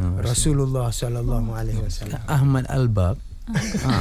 Rasulullah 0.00 0.94
sallallahu 0.94 1.50
alaihi 1.50 1.82
wasallam. 1.82 2.22
Ahmad 2.30 2.70
Al-Bab 2.70 3.29
ha. 3.86 3.94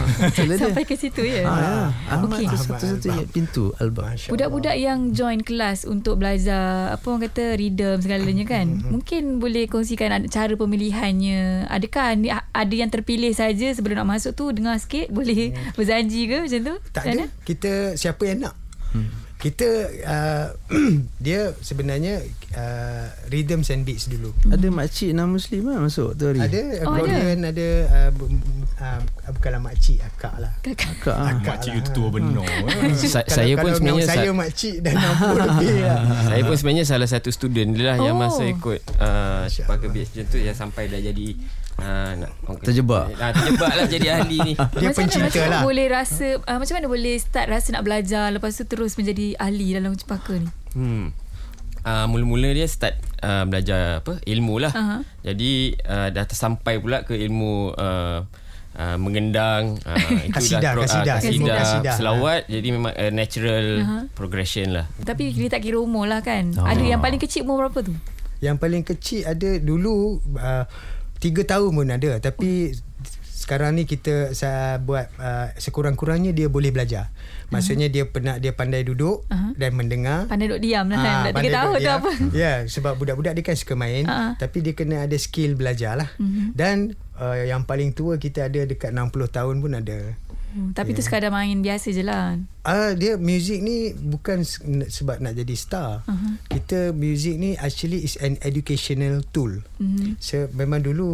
Sampai 0.58 0.84
ke 0.86 0.96
situ 0.96 1.24
ya. 1.24 1.46
Ha, 1.46 1.54
ya. 1.56 1.74
Ahmad 2.10 2.40
Okey. 2.42 2.48
tu 2.50 2.58
satu-satunya 2.58 3.26
pintu 3.30 3.72
album. 3.78 4.06
Budak-budak 4.30 4.76
yang 4.76 5.14
join 5.14 5.42
kelas 5.42 5.86
untuk 5.86 6.20
belajar 6.22 6.94
apa 6.94 7.06
orang 7.06 7.30
kata 7.30 7.56
rhythm 7.56 7.98
segalanya 8.02 8.46
kan. 8.46 8.66
Mm-hmm. 8.70 8.92
Mungkin 8.92 9.24
boleh 9.40 9.66
kongsikan 9.70 10.28
cara 10.28 10.54
pemilihannya. 10.54 11.70
Adakah 11.70 12.18
ada 12.54 12.74
yang 12.76 12.90
terpilih 12.90 13.32
saja 13.32 13.72
sebelum 13.72 14.02
nak 14.02 14.20
masuk 14.20 14.34
tu 14.36 14.50
dengar 14.52 14.76
sikit 14.82 15.10
boleh 15.14 15.54
berjanji 15.78 16.28
ke 16.28 16.38
macam 16.46 16.60
tu? 16.66 16.76
Tak 16.92 17.04
Macam 17.06 17.16
ada. 17.16 17.26
Kita 17.46 17.72
siapa 17.96 18.24
yang 18.26 18.50
nak. 18.50 18.56
Kita 19.40 19.68
uh, 20.04 20.48
dia 21.18 21.56
sebenarnya 21.58 22.20
uh, 22.54 23.08
rhythms 23.28 23.72
and 23.72 23.82
beats 23.82 24.06
dulu. 24.06 24.36
Ada 24.46 24.68
makcik 24.68 25.16
non 25.16 25.32
Muslim 25.32 25.64
lah 25.64 25.80
masuk 25.80 26.12
tu 26.14 26.28
hari. 26.28 26.44
Ada 26.44 26.84
Oh, 26.84 26.92
accordion, 26.92 27.38
ada, 27.42 27.68
uh, 27.88 28.10
bu- 28.12 28.28
uh, 28.76 29.00
bukanlah 29.32 29.62
makcik, 29.62 30.04
akak 30.04 30.36
lah. 30.38 30.52
Kakak. 30.60 30.92
Kak, 31.00 31.16
ah. 31.16 31.32
Akak 31.32 31.56
Makcik 31.56 31.72
lah. 31.72 31.78
you 31.80 31.84
tua 31.90 32.08
benar. 32.10 32.44
Sa- 33.00 33.24
Kalau- 33.24 33.32
saya 33.32 33.54
pun 33.56 33.70
sebenarnya 33.72 34.04
nama 34.04 34.12
saya 34.12 34.28
sa- 34.28 34.36
makcik 34.36 34.76
dah 34.78 34.92
60 34.92 35.40
lebih 35.40 35.76
lah. 35.80 36.00
saya 36.28 36.42
pun 36.44 36.56
sebenarnya 36.56 36.84
salah 36.86 37.08
satu 37.08 37.30
student 37.32 37.70
dia 37.72 37.86
lah 37.86 37.98
yang 38.02 38.16
Oh. 38.16 38.22
masa 38.22 38.44
ikut 38.44 38.80
uh, 39.00 39.48
Cempaka 39.48 39.88
Beach 39.88 40.12
macam 40.12 40.26
tu 40.28 40.38
yang 40.38 40.52
sampai 40.54 40.84
dah 40.86 41.00
jadi 41.00 41.28
uh, 41.80 42.12
nak, 42.16 42.32
Terjebak. 42.62 43.06
Ah, 43.16 43.32
terjebak 43.32 43.72
lah 43.74 43.86
jadi 43.88 44.08
ahli 44.16 44.38
ni. 44.40 44.54
Dia 44.54 44.64
macam 44.68 44.84
mana, 44.84 44.98
pencinta 45.00 45.26
macam 45.26 45.42
mana 45.42 45.52
lah. 45.52 45.62
boleh 45.64 45.86
rasa 45.88 46.28
uh, 46.38 46.58
macam 46.58 46.74
mana 46.76 46.88
boleh 46.88 47.16
start 47.16 47.48
rasa 47.48 47.68
nak 47.72 47.84
belajar 47.84 48.26
lepas 48.30 48.52
tu 48.54 48.64
terus 48.64 48.94
menjadi 48.94 49.34
ahli 49.36 49.68
dalam 49.72 49.94
cempaka 49.94 50.34
ni? 50.36 50.50
Hmm. 50.72 51.06
Uh, 51.80 52.06
mula-mula 52.06 52.52
dia 52.52 52.68
start 52.68 52.94
uh, 53.20 53.44
belajar 53.44 54.04
apa 54.04 54.20
ilmu 54.22 54.60
lah. 54.60 54.72
Aha. 54.72 54.98
Jadi 55.24 55.80
uh, 55.80 56.12
dah 56.12 56.24
tersampai 56.24 56.76
pula 56.78 57.02
ke 57.02 57.16
ilmu 57.16 57.72
uh, 57.72 58.28
uh, 58.76 58.98
mengendang 59.00 59.80
uh, 59.82 59.96
itu 60.28 60.36
Kasidah, 60.36 60.60
dah 60.60 60.72
pro- 60.76 60.84
kasidah, 60.84 61.16
uh, 61.16 61.24
kasidah, 61.24 61.56
kasidah. 61.58 61.96
selawat 61.96 62.42
jadi 62.48 62.68
memang 62.70 62.94
uh, 62.94 63.12
natural 63.12 63.66
Aha. 63.80 63.98
progression 64.12 64.76
lah. 64.76 64.86
Tapi 65.00 65.32
dia 65.32 65.48
tak 65.48 65.64
kira 65.64 65.80
umur 65.80 66.06
lah 66.06 66.20
kan. 66.20 66.52
Oh. 66.56 66.68
Ada 66.68 66.84
yang 66.84 67.00
paling 67.00 67.18
kecil 67.18 67.44
umur 67.44 67.64
berapa 67.66 67.80
tu? 67.82 67.96
Yang 68.40 68.56
paling 68.56 68.84
kecil 68.84 69.22
ada 69.24 69.50
dulu 69.58 70.20
uh, 70.36 70.64
tiga 71.20 71.44
tahun 71.46 71.72
pun 71.72 71.88
ada 71.88 72.12
tapi 72.20 72.74
sekarang 73.40 73.82
ni 73.82 73.90
kita 73.90 74.38
saya 74.38 74.78
buat 74.78 75.10
uh, 75.18 75.50
sekurang-kurangnya 75.58 76.38
dia 76.38 76.46
boleh 76.46 76.70
belajar. 76.70 77.10
Maksudnya 77.50 77.90
dia 77.90 78.06
pernah 78.06 78.38
dia 78.38 78.54
pandai 78.54 78.86
duduk 78.86 79.26
Aha. 79.26 79.58
dan 79.58 79.74
mendengar. 79.74 80.30
Pandai 80.30 80.54
duduk 80.54 80.62
diam 80.62 80.86
lah 80.86 81.02
kan. 81.02 81.16
Dah 81.26 81.34
tiga 81.34 81.50
tahun 81.50 81.66
duduk 81.74 81.82
tu 81.82 81.90
apa? 81.90 82.12
Ya, 82.46 82.54
sebab 82.70 82.94
budak-budak 83.02 83.34
dia 83.34 83.42
kan 83.42 83.58
suka 83.58 83.74
main, 83.74 84.06
Ah. 84.06 84.38
tapi 84.38 84.62
dia 84.62 84.78
kena 84.78 85.10
ada 85.10 85.18
skill 85.18 85.58
belajar 85.58 85.98
lah. 85.98 86.14
Mhm. 86.22 86.54
Dan 86.54 86.94
uh, 87.18 87.42
yang 87.42 87.66
paling 87.66 87.98
tua 87.98 88.22
kita 88.22 88.54
ada 88.54 88.70
dekat 88.70 88.94
60 88.94 89.10
tahun 89.34 89.56
pun 89.66 89.72
ada. 89.74 90.14
Hmm, 90.50 90.74
tapi 90.74 90.92
tu 90.92 91.02
sekadar 91.02 91.30
main 91.30 91.54
biasa 91.56 91.90
je 91.90 92.02
lah. 92.02 92.34
Ah 92.62 92.92
dia 92.92 93.16
music 93.16 93.62
ni 93.62 93.94
bukan 93.94 94.42
sebab 94.84 95.20
nak 95.20 95.34
jadi 95.34 95.54
star. 95.54 96.02
Uh-huh. 96.04 96.34
Kita 96.48 96.90
music 96.92 97.38
ni 97.38 97.54
actually 97.54 98.02
is 98.02 98.18
an 98.18 98.42
educational 98.42 99.22
tool. 99.30 99.62
Mhm. 99.78 100.18
So, 100.18 100.50
memang 100.52 100.82
dulu 100.82 101.08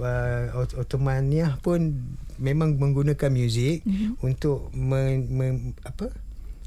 uh, 0.00 0.56
Ot- 0.56 0.76
Ottomaniah 0.78 1.56
pun 1.58 2.00
memang 2.36 2.74
menggunakan 2.74 3.28
muzik 3.28 3.84
Mhm. 3.84 4.20
untuk 4.20 4.72
men, 4.72 5.28
men, 5.28 5.54
apa 5.82 6.08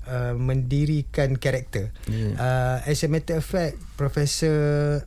uh, 0.05 0.33
mendirikan 0.35 1.35
karakter. 1.35 1.89
Yeah. 2.05 2.37
Uh, 2.37 2.77
as 2.85 3.01
a 3.01 3.09
matter 3.09 3.37
of 3.37 3.45
fact, 3.45 3.81
Profesor 3.95 5.01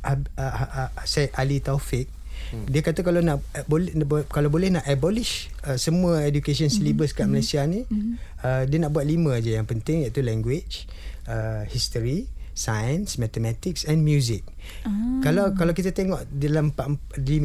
Ab, 0.00 0.28
uh, 0.34 0.52
uh, 0.88 0.90
Syed 1.04 1.32
Ali 1.34 1.60
Taufik 1.60 2.08
Hmm. 2.50 2.66
Dia 2.66 2.82
kata 2.82 3.06
kalau 3.06 3.22
nak 3.22 3.38
boleh 3.70 3.94
kalau 4.26 4.50
boleh 4.50 4.74
nak 4.74 4.84
abolish 4.90 5.48
uh, 5.62 5.78
semua 5.78 6.26
education 6.26 6.66
syllabus 6.66 7.14
kat 7.14 7.30
Malaysia 7.30 7.62
ni 7.62 7.86
uh, 8.42 8.62
dia 8.66 8.78
nak 8.82 8.90
buat 8.90 9.06
lima 9.06 9.38
aja 9.38 9.62
yang 9.62 9.66
penting 9.70 10.02
iaitu 10.02 10.20
language, 10.26 10.90
uh, 11.30 11.62
history, 11.70 12.26
science, 12.60 13.16
mathematics 13.16 13.86
and 13.86 14.02
music. 14.02 14.42
Ah. 14.84 14.90
Kalau 15.22 15.54
kalau 15.54 15.72
kita 15.72 15.94
tengok 15.94 16.26
dalam 16.28 16.74
empat, 16.74 16.90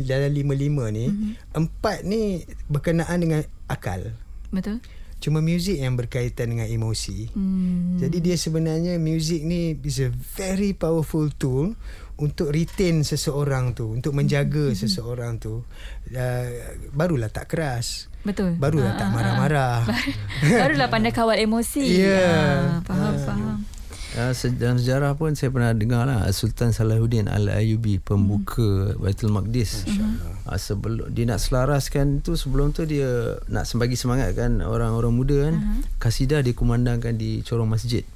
dalam 0.03 0.31
lima-lima 0.33 0.89
ni, 0.91 1.07
empat 1.53 2.03
ni 2.03 2.43
berkenaan 2.67 3.17
dengan 3.21 3.41
akal. 3.69 4.11
Betul? 4.51 4.81
Cuma 5.25 5.41
music 5.41 5.81
yang 5.81 5.97
berkaitan 5.97 6.53
dengan 6.53 6.69
emosi. 6.69 7.33
Hmm. 7.33 7.97
Jadi 7.97 8.21
dia 8.21 8.37
sebenarnya 8.37 9.01
music 9.01 9.41
ni 9.41 9.73
is 9.81 9.97
a 9.97 10.13
very 10.37 10.77
powerful 10.77 11.25
tool 11.33 11.73
untuk 12.15 12.53
retain 12.53 13.01
seseorang 13.01 13.73
tu, 13.73 13.89
untuk 13.89 14.13
menjaga 14.13 14.69
Hmm. 14.69 14.77
seseorang 14.77 15.41
tu. 15.41 15.65
Uh, 16.13 16.45
barulah 16.93 17.33
tak 17.33 17.49
keras. 17.49 18.05
Betul. 18.21 18.53
Barulah 18.57 18.93
Ah, 18.93 18.97
tak 18.97 19.05
ah, 19.05 19.09
ah. 19.09 19.15
marah-marah. 19.17 19.77
Barulah 20.61 20.87
pandai 20.93 21.09
kawal 21.09 21.41
emosi. 21.41 22.05
Ya. 22.05 22.21
Ah, 22.21 22.85
faham, 22.85 23.13
faham. 23.17 23.54
Uh, 24.15 24.31
se- 24.31 24.47
dalam 24.49 24.75
sejarah 24.75 25.11
pun 25.13 25.31
saya 25.31 25.49
pernah 25.49 25.71
dengar 25.71 26.03
lah 26.03 26.23
Sultan 26.29 26.71
Salahuddin 26.71 27.27
Al-Ayubi 27.27 27.99
pembuka 27.99 28.95
Baitul 28.95 29.27
Maqdis. 29.29 29.83
Uh, 30.41 30.55
sebelum 30.55 31.09
dia 31.09 31.25
nak 31.25 31.37
selaraskan 31.37 32.19
tu 32.19 32.33
sebelum 32.33 32.71
tu 32.71 32.83
dia 32.83 33.07
nak 33.45 33.67
bagi 33.73 33.93
semangat 33.93 34.31
kan 34.33 34.59
orang-orang 34.59 35.11
muda 35.11 35.37
kan. 35.43 35.55
Kasidah 35.97 36.39
dia 36.39 36.51
kumandangkan 36.51 37.11
di 37.13 37.39
corong 37.41 37.67
masjid. 37.67 38.07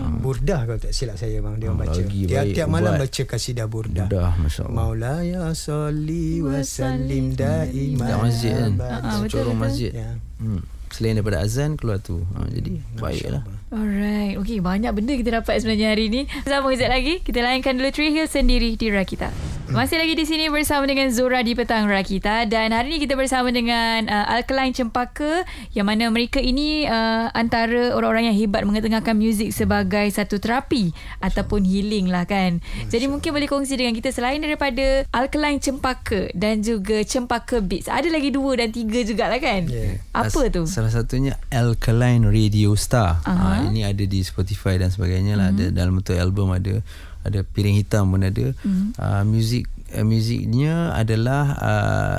Burdah 0.00 0.64
kalau 0.64 0.78
tak 0.78 0.92
silap 0.92 1.16
saya 1.16 1.40
bang 1.40 1.56
dia 1.56 1.68
Ah, 1.68 1.76
baca. 1.76 1.92
lagi 1.92 2.20
Tiap 2.24 2.40
baik 2.40 2.54
tiap 2.54 2.68
malam 2.70 2.92
buat. 2.94 3.02
baca 3.04 3.22
kasidah 3.26 3.66
burdah. 3.66 4.06
Mudah 4.06 4.30
masya-Allah. 4.38 4.72
Maulaya 4.74 5.42
salli 5.52 6.40
wa 6.40 6.56
sallim 6.62 7.34
da'iman. 7.34 8.00
Dekat 8.00 8.18
masjid 8.18 8.52
kan. 8.54 8.70
abadan. 8.76 9.00
Ah, 9.02 9.20
corong 9.26 9.58
masjid. 9.58 9.92
Ya. 9.92 10.10
Hmm. 10.38 10.62
Selain 10.88 11.14
daripada 11.14 11.38
azan 11.40 11.76
keluar 11.76 12.00
tu. 12.00 12.24
Ha, 12.32 12.48
jadi 12.48 12.80
baiklah. 12.96 13.44
Alright. 13.70 14.34
Okay, 14.34 14.58
banyak 14.58 14.90
benda 14.90 15.14
kita 15.14 15.30
dapat 15.38 15.62
sebenarnya 15.62 15.94
hari 15.94 16.10
ni. 16.10 16.26
Sama 16.42 16.74
kejap 16.74 16.90
lagi, 16.90 17.22
kita 17.22 17.38
layankan 17.38 17.78
dulu 17.78 17.90
Tree 17.94 18.10
Hill 18.10 18.26
sendiri 18.26 18.74
di 18.74 18.90
Rakita. 18.90 19.30
Masih 19.70 20.02
lagi 20.02 20.18
di 20.18 20.26
sini 20.26 20.50
bersama 20.50 20.82
dengan 20.82 21.14
Zora 21.14 21.46
di 21.46 21.54
Petang 21.54 21.86
Rakita 21.86 22.42
dan 22.50 22.74
hari 22.74 22.90
ini 22.90 23.06
kita 23.06 23.14
bersama 23.14 23.54
dengan 23.54 24.10
uh, 24.10 24.26
Alkaline 24.26 24.74
Cempaka 24.74 25.46
yang 25.70 25.86
mana 25.86 26.10
mereka 26.10 26.42
ini 26.42 26.90
uh, 26.90 27.30
antara 27.30 27.94
orang-orang 27.94 28.34
yang 28.34 28.36
hebat 28.42 28.66
mengetengahkan 28.66 29.14
muzik 29.14 29.54
sebagai 29.54 30.10
satu 30.10 30.42
terapi 30.42 30.90
ataupun 31.22 31.62
healing 31.62 32.10
lah 32.10 32.26
kan. 32.26 32.58
Jadi 32.90 33.06
mungkin 33.06 33.30
boleh 33.30 33.46
kongsi 33.46 33.78
dengan 33.78 33.94
kita 33.94 34.10
selain 34.10 34.42
daripada 34.42 35.06
Alkaline 35.14 35.62
Cempaka 35.62 36.34
dan 36.34 36.66
juga 36.66 37.06
Cempaka 37.06 37.62
Beats. 37.62 37.86
Ada 37.86 38.10
lagi 38.10 38.34
dua 38.34 38.58
dan 38.58 38.74
tiga 38.74 39.06
jugalah 39.06 39.38
kan? 39.38 39.70
Yeah. 39.70 40.02
Apa 40.10 40.50
As- 40.50 40.50
tu? 40.50 40.66
Salah 40.66 40.90
satunya 40.90 41.38
Alkaline 41.54 42.26
Radio 42.26 42.74
Star. 42.74 43.22
Aha. 43.22 43.59
Ha, 43.60 43.68
ini 43.68 43.84
ada 43.84 44.00
di 44.00 44.20
Spotify 44.20 44.76
dan 44.76 44.88
sebagainya 44.88 45.36
lah. 45.36 45.52
Ada 45.52 45.68
dalam 45.68 46.00
bentuk 46.00 46.16
album 46.16 46.50
ada 46.50 46.80
ada 47.20 47.44
piring 47.44 47.76
hitam 47.76 48.08
pun 48.08 48.24
ada. 48.24 48.56
Uh, 48.96 49.22
music 49.24 49.68
uh, 49.92 50.00
muziknya 50.00 50.96
adalah 50.96 51.42
uh, 51.56 52.18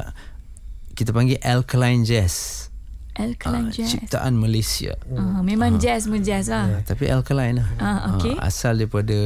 kita 0.94 1.10
panggil 1.10 1.42
Alkaline 1.42 2.06
Jazz. 2.06 2.68
Alkaline 3.12 3.68
Ah, 3.68 3.76
Jazz. 3.76 3.90
Ciptaan 3.92 4.40
Malaysia. 4.40 4.96
Uh, 5.04 5.44
memang 5.44 5.76
jazz 5.78 6.08
pun 6.08 6.22
jazz 6.22 6.48
lah. 6.48 6.80
Tapi 6.82 7.12
Alkaline 7.12 7.60
lah. 7.60 7.68
Ah, 7.76 8.00
okey. 8.16 8.40
Ah, 8.40 8.48
asal 8.48 8.80
daripada 8.80 9.18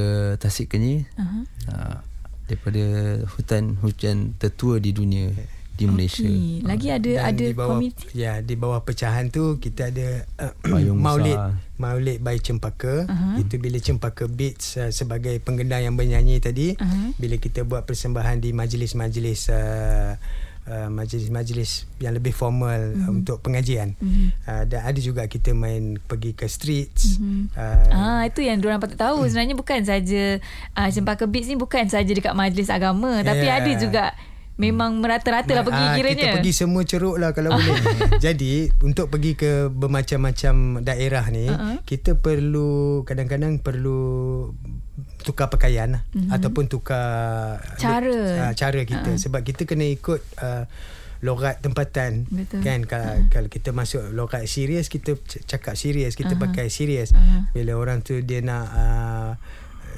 Tasik 0.41 0.73
Kenyir. 0.73 1.05
Uh-huh. 1.13 1.43
Uh, 1.69 1.97
daripada 2.45 2.81
hutan 3.35 3.77
hujan 3.81 4.33
tertua 4.37 4.77
di 4.77 4.89
dunia 4.89 5.29
di 5.75 5.85
Malaysia. 5.85 6.23
Okay. 6.23 6.63
Lagi 6.63 6.87
ada 6.87 7.11
Dan 7.13 7.25
ada 7.29 7.45
di 7.45 7.53
bawah, 7.53 7.69
komiti. 7.77 8.05
Ya, 8.15 8.33
di 8.39 8.55
bawah 8.55 8.79
pecahan 8.81 9.27
tu 9.27 9.59
kita 9.59 9.91
ada 9.91 10.23
uh, 10.39 10.53
Maulid. 10.95 11.35
besar. 11.35 11.51
Maulid 11.75 12.23
by 12.23 12.39
Cempaka. 12.39 13.03
Aha. 13.07 13.39
Itu 13.39 13.59
bila 13.59 13.75
Cempaka 13.79 14.25
Beats 14.31 14.79
uh, 14.79 14.91
sebagai 14.91 15.35
penggendang 15.43 15.83
yang 15.83 15.95
bernyanyi 15.99 16.39
tadi. 16.39 16.75
Aha. 16.79 17.11
Bila 17.19 17.35
kita 17.35 17.67
buat 17.67 17.83
persembahan 17.83 18.39
di 18.39 18.55
majlis-majlis 18.55 19.51
uh, 19.51 20.15
uh, 20.65 20.89
majlis-majlis 20.89 21.85
yang 22.01 22.13
lebih 22.17 22.33
formal 22.33 22.79
uh, 22.95 23.11
untuk 23.13 23.41
pengajian. 23.41 23.93
Mhm. 23.99 24.25
Uh, 24.45 24.63
dan 24.65 24.81
ada 24.87 24.99
juga 24.99 25.27
kita 25.29 25.53
main 25.53 25.99
pergi 26.01 26.31
ke 26.33 26.45
streets. 26.49 27.19
Mhm. 27.21 27.53
Uh, 27.53 27.89
Ah 27.91 28.21
itu 28.25 28.41
yang 28.41 28.57
diorang 28.59 28.81
patut 28.81 28.97
tahu 28.97 29.23
sebenarnya 29.29 29.55
bukan 29.55 29.81
saja 29.85 30.39
uh, 30.75 30.89
Cempaka 30.89 31.29
Beats 31.29 31.47
ni 31.49 31.57
bukan 31.57 31.85
saja 31.87 32.09
dekat 32.09 32.33
majlis 32.33 32.71
agama 32.71 33.21
tapi 33.21 33.45
Yeah. 33.45 33.61
ada 33.61 33.71
juga 33.77 34.03
memang 34.55 35.03
merata-rata 35.03 35.51
lah 35.51 35.63
pergi 35.67 35.83
Ah, 35.83 35.95
kiranya. 35.99 36.23
Kita 36.31 36.35
pergi 36.39 36.53
semua 36.55 36.81
ceruk 36.87 37.15
lah 37.19 37.35
kalau 37.35 37.51
boleh. 37.51 38.17
Jadi 38.25 38.71
untuk 38.83 39.11
pergi 39.11 39.35
ke 39.35 39.67
bermacam-macam 39.67 40.79
daerah 40.81 41.25
ni, 41.27 41.51
uh-huh. 41.51 41.83
kita 41.83 42.15
perlu 42.15 43.03
kadang-kadang 43.03 43.59
perlu 43.59 44.51
tukar 45.27 45.51
pakaian 45.51 45.99
lah 45.99 46.01
uh-huh. 46.15 46.35
ataupun 46.39 46.71
tukar. 46.71 47.59
Cara. 47.75 48.49
uh, 48.49 48.53
cara 48.55 48.81
kita 48.87 49.11
uh-huh. 49.11 49.19
sebab 49.19 49.43
kita 49.43 49.67
kena 49.67 49.91
ikut 49.91 50.23
uh, 50.39 50.63
logat 51.23 51.63
tempatan 51.63 52.27
Betul. 52.29 52.61
kan 52.61 52.85
kalau 52.85 53.11
uh-huh. 53.17 53.27
kalau 53.33 53.49
kita 53.49 53.73
masuk 53.73 54.03
logat 54.13 54.45
serius 54.45 54.91
kita 54.91 55.17
cakap 55.47 55.73
serius 55.73 56.13
kita 56.13 56.37
uh-huh. 56.37 56.43
pakai 56.47 56.71
serius 56.71 57.11
Uh-huh. 57.15 57.49
bila 57.55 57.75
orang 57.79 58.05
tu 58.05 58.19
dia 58.21 58.39
nak 58.43 58.65
uh, 58.71 59.31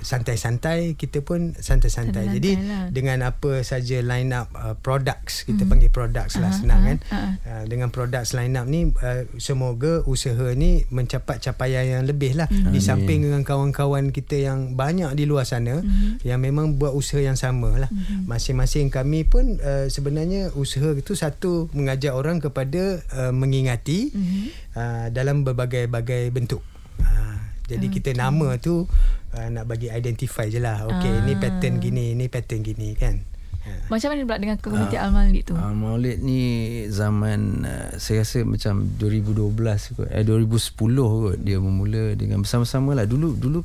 santai-santai 0.01 0.93
kita 0.93 1.21
pun 1.21 1.53
santai-santai. 1.53 2.29
Jadi 2.33 2.51
lah. 2.57 2.87
dengan 2.89 3.23
apa 3.23 3.61
saja 3.61 4.01
line 4.01 4.33
up 4.33 4.49
uh, 4.53 4.75
products 4.75 5.43
kita 5.43 5.63
mm. 5.63 5.69
panggil 5.69 5.91
products 5.91 6.35
lah 6.35 6.49
Aha, 6.49 6.57
senang 6.57 6.81
aha, 6.81 6.87
kan. 6.89 6.97
aha. 7.09 7.29
Uh, 7.45 7.63
dengan 7.65 7.89
products 7.89 8.33
line 8.33 8.53
up 8.53 8.65
ni 8.65 8.89
uh, 8.89 9.23
semoga 9.37 10.01
usaha 10.03 10.51
ni 10.51 10.83
mencapai 10.89 11.37
capaian 11.37 11.85
yang 11.85 12.03
lebih 12.03 12.33
lah 12.33 12.47
Mhm. 12.47 12.71
di 12.71 12.79
samping 12.79 13.19
dengan 13.21 13.43
kawan-kawan 13.43 14.09
kita 14.09 14.39
yang 14.41 14.73
banyak 14.73 15.13
di 15.13 15.23
luar 15.23 15.45
sana 15.45 15.79
Mhm. 15.79 16.25
yang 16.25 16.39
memang 16.41 16.75
buat 16.75 16.91
usaha 16.91 17.21
yang 17.21 17.37
sama 17.37 17.77
lah. 17.77 17.91
Masing-masing 18.25 18.89
kami 18.89 19.23
pun 19.23 19.61
uh, 19.61 19.85
sebenarnya 19.87 20.51
usaha 20.53 20.91
itu 20.91 21.13
satu 21.13 21.69
mengajak 21.71 22.11
orang 22.11 22.41
kepada 22.41 22.99
uh, 23.13 23.31
mengingati 23.31 24.09
Mhm. 24.11 24.43
uh, 24.73 25.05
dalam 25.13 25.45
berbagai-bagai 25.45 26.33
bentuk. 26.33 26.59
Uh, 26.97 27.37
jadi 27.67 27.86
kita 27.91 28.15
nama 28.15 28.55
tu 28.55 28.88
uh, 29.36 29.47
nak 29.51 29.67
bagi 29.67 29.91
identify 29.91 30.47
je 30.47 30.63
lah. 30.63 30.88
Okay, 30.88 31.12
Ah. 31.12 31.24
ni 31.27 31.36
pattern 31.36 31.83
gini, 31.83 32.15
ni 32.15 32.31
pattern 32.31 32.63
gini 32.63 32.95
kan. 32.95 33.19
Uh. 33.67 33.91
Macam 33.91 34.15
mana 34.15 34.24
pula 34.24 34.39
dengan 34.39 34.57
komuniti 34.63 34.95
Al-Maulid 34.95 35.43
tu? 35.43 35.55
Uh, 35.59 35.75
Maulid 35.75 36.24
ni 36.24 36.41
zaman 36.88 37.67
uh, 37.67 37.91
saya 38.00 38.24
rasa 38.24 38.47
macam 38.47 38.88
2012 38.95 40.00
kot, 40.00 40.07
eh 40.07 40.24
2010 40.24 40.79
kot 40.79 41.38
dia 41.43 41.59
memula 41.59 42.15
dengan 42.15 42.39
bersama-sama 42.39 42.95
lah 42.95 43.03
dulu 43.03 43.36
dulu 43.36 43.62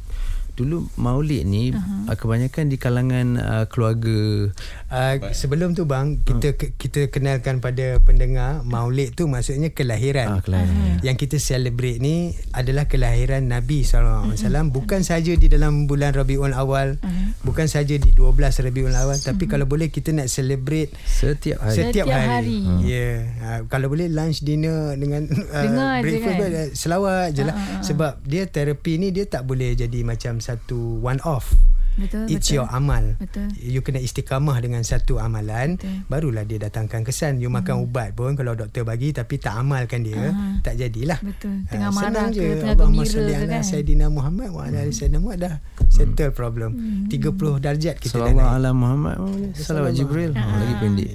dulu 0.55 0.89
Maulid 1.01 1.49
ni 1.49 1.73
uh-huh. 1.73 2.13
uh, 2.13 2.17
kebanyakan 2.17 2.69
di 2.69 2.77
kalangan 2.77 3.27
uh, 3.41 3.65
keluarga 3.69 4.49
Uh, 4.93 5.33
sebelum 5.33 5.73
tu 5.73 5.89
bang 5.89 6.21
kita 6.21 6.53
ke, 6.53 6.77
kita 6.77 7.09
kenalkan 7.09 7.65
pada 7.65 7.97
pendengar 8.05 8.61
Maulid 8.61 9.17
tu 9.17 9.25
maksudnya 9.25 9.73
kelahiran. 9.73 10.37
Ah, 10.37 10.41
kelahiran. 10.45 11.01
Yang 11.01 11.17
kita 11.25 11.37
celebrate 11.41 11.97
ni 11.97 12.37
adalah 12.53 12.85
kelahiran 12.93 13.41
Nabi 13.49 13.89
SAW 13.89 14.37
bukan 14.69 15.01
saja 15.01 15.33
di 15.33 15.49
dalam 15.49 15.89
bulan 15.89 16.13
Rabiul 16.13 16.53
Awal, 16.53 17.01
bukan 17.41 17.73
saja 17.73 17.97
di 17.97 18.13
12 18.13 18.37
Rabiul 18.37 18.93
Awal 18.93 19.17
tapi 19.25 19.49
kalau 19.49 19.65
boleh 19.65 19.89
kita 19.89 20.13
nak 20.13 20.29
celebrate 20.29 20.93
setiap 21.09 21.65
hari 21.65 21.73
Setiap, 21.73 22.05
Setiap 22.05 22.07
hari. 22.13 22.29
hari. 22.29 22.61
Ya. 22.85 22.93
Yeah. 22.93 23.17
Uh, 23.41 23.61
kalau 23.73 23.89
boleh 23.89 24.13
lunch 24.13 24.45
dinner 24.45 24.93
dengan 25.01 25.25
uh, 25.33 25.65
Dengar 25.65 26.05
breakfast 26.05 26.37
kan? 26.37 26.51
kan? 26.53 26.69
selawat 26.77 27.27
je 27.33 27.43
lah. 27.49 27.57
Ah, 27.57 27.65
ah, 27.65 27.73
ah. 27.81 27.83
Sebab 27.87 28.13
dia 28.29 28.45
terapi 28.45 29.01
ni 29.01 29.09
dia 29.09 29.25
tak 29.25 29.49
boleh 29.49 29.73
jadi 29.73 30.05
macam 30.05 30.42
satu 30.43 30.99
one 30.99 31.23
off. 31.23 31.55
Betul, 31.93 32.25
It's 32.27 32.49
betul. 32.49 32.57
your 32.57 32.69
amal. 32.69 33.05
Betul. 33.15 33.53
You 33.55 33.79
kena 33.79 34.01
istiqamah 34.01 34.57
dengan 34.59 34.81
satu 34.81 35.21
amalan 35.21 35.77
Betul. 35.77 36.09
barulah 36.09 36.41
dia 36.43 36.57
datangkan 36.59 37.05
kesan. 37.05 37.37
You 37.37 37.47
makan 37.47 37.85
ubat 37.85 38.13
pun 38.13 38.33
kalau 38.33 38.53
doktor 38.55 38.83
bagi 38.83 39.13
tapi 39.13 39.37
tak 39.37 39.55
amalkan 39.55 40.01
dia, 40.01 40.33
Ah. 40.33 40.57
tak 40.63 40.81
jadilah. 40.81 41.21
Betul. 41.21 41.53
Ah, 41.63 41.69
Tengah 41.69 41.91
senang 41.91 42.09
marah 42.09 42.27
ke, 42.27 42.35
je. 42.35 42.49
tengah 42.57 42.75
Allahumma 42.75 43.05
gembira 43.05 43.21
ke 43.23 43.37
ala 43.37 43.53
kan? 43.53 43.63
Sayyidina 43.63 44.07
Muhammad 44.09 44.49
wa 44.51 44.63
ala 44.65 44.79
ali 44.81 44.91
Sayyidina 44.91 45.21
Muhammad 45.21 45.39
dah 45.39 45.55
settle 45.87 46.33
problem. 46.33 46.71
30 47.07 47.21
darjat 47.61 47.95
kita 47.97 48.09
dah 48.11 48.25
Sallallahu 48.25 48.41
naik. 48.43 48.57
ala 48.57 48.71
Muhammad 48.73 49.17
Salawat 49.53 49.53
Sallallahu. 49.55 49.93
Jibril 49.95 50.31
oh, 50.33 50.41
lagi 50.57 50.75
pendek 50.81 51.11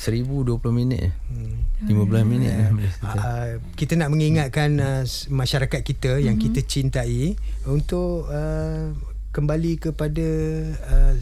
1020 0.00 0.56
minit 0.72 1.12
Hmm. 1.28 1.60
15 1.82 2.24
minit 2.24 2.48
Ya. 2.48 2.58
yeah. 2.58 2.70
boleh 2.70 2.88
settle. 2.90 3.20
Uh, 3.20 3.50
kita 3.74 3.92
nak 3.94 4.08
mengingatkan 4.08 4.70
uh, 4.76 5.04
masyarakat 5.30 5.80
kita 5.82 6.16
yang 6.18 6.36
Mhm. 6.36 6.42
kita 6.42 6.60
cintai 6.62 7.36
untuk 7.64 8.24
uh, 8.26 8.96
kembali 9.30 9.76
kepada 9.78 10.26
uh, 10.82 11.14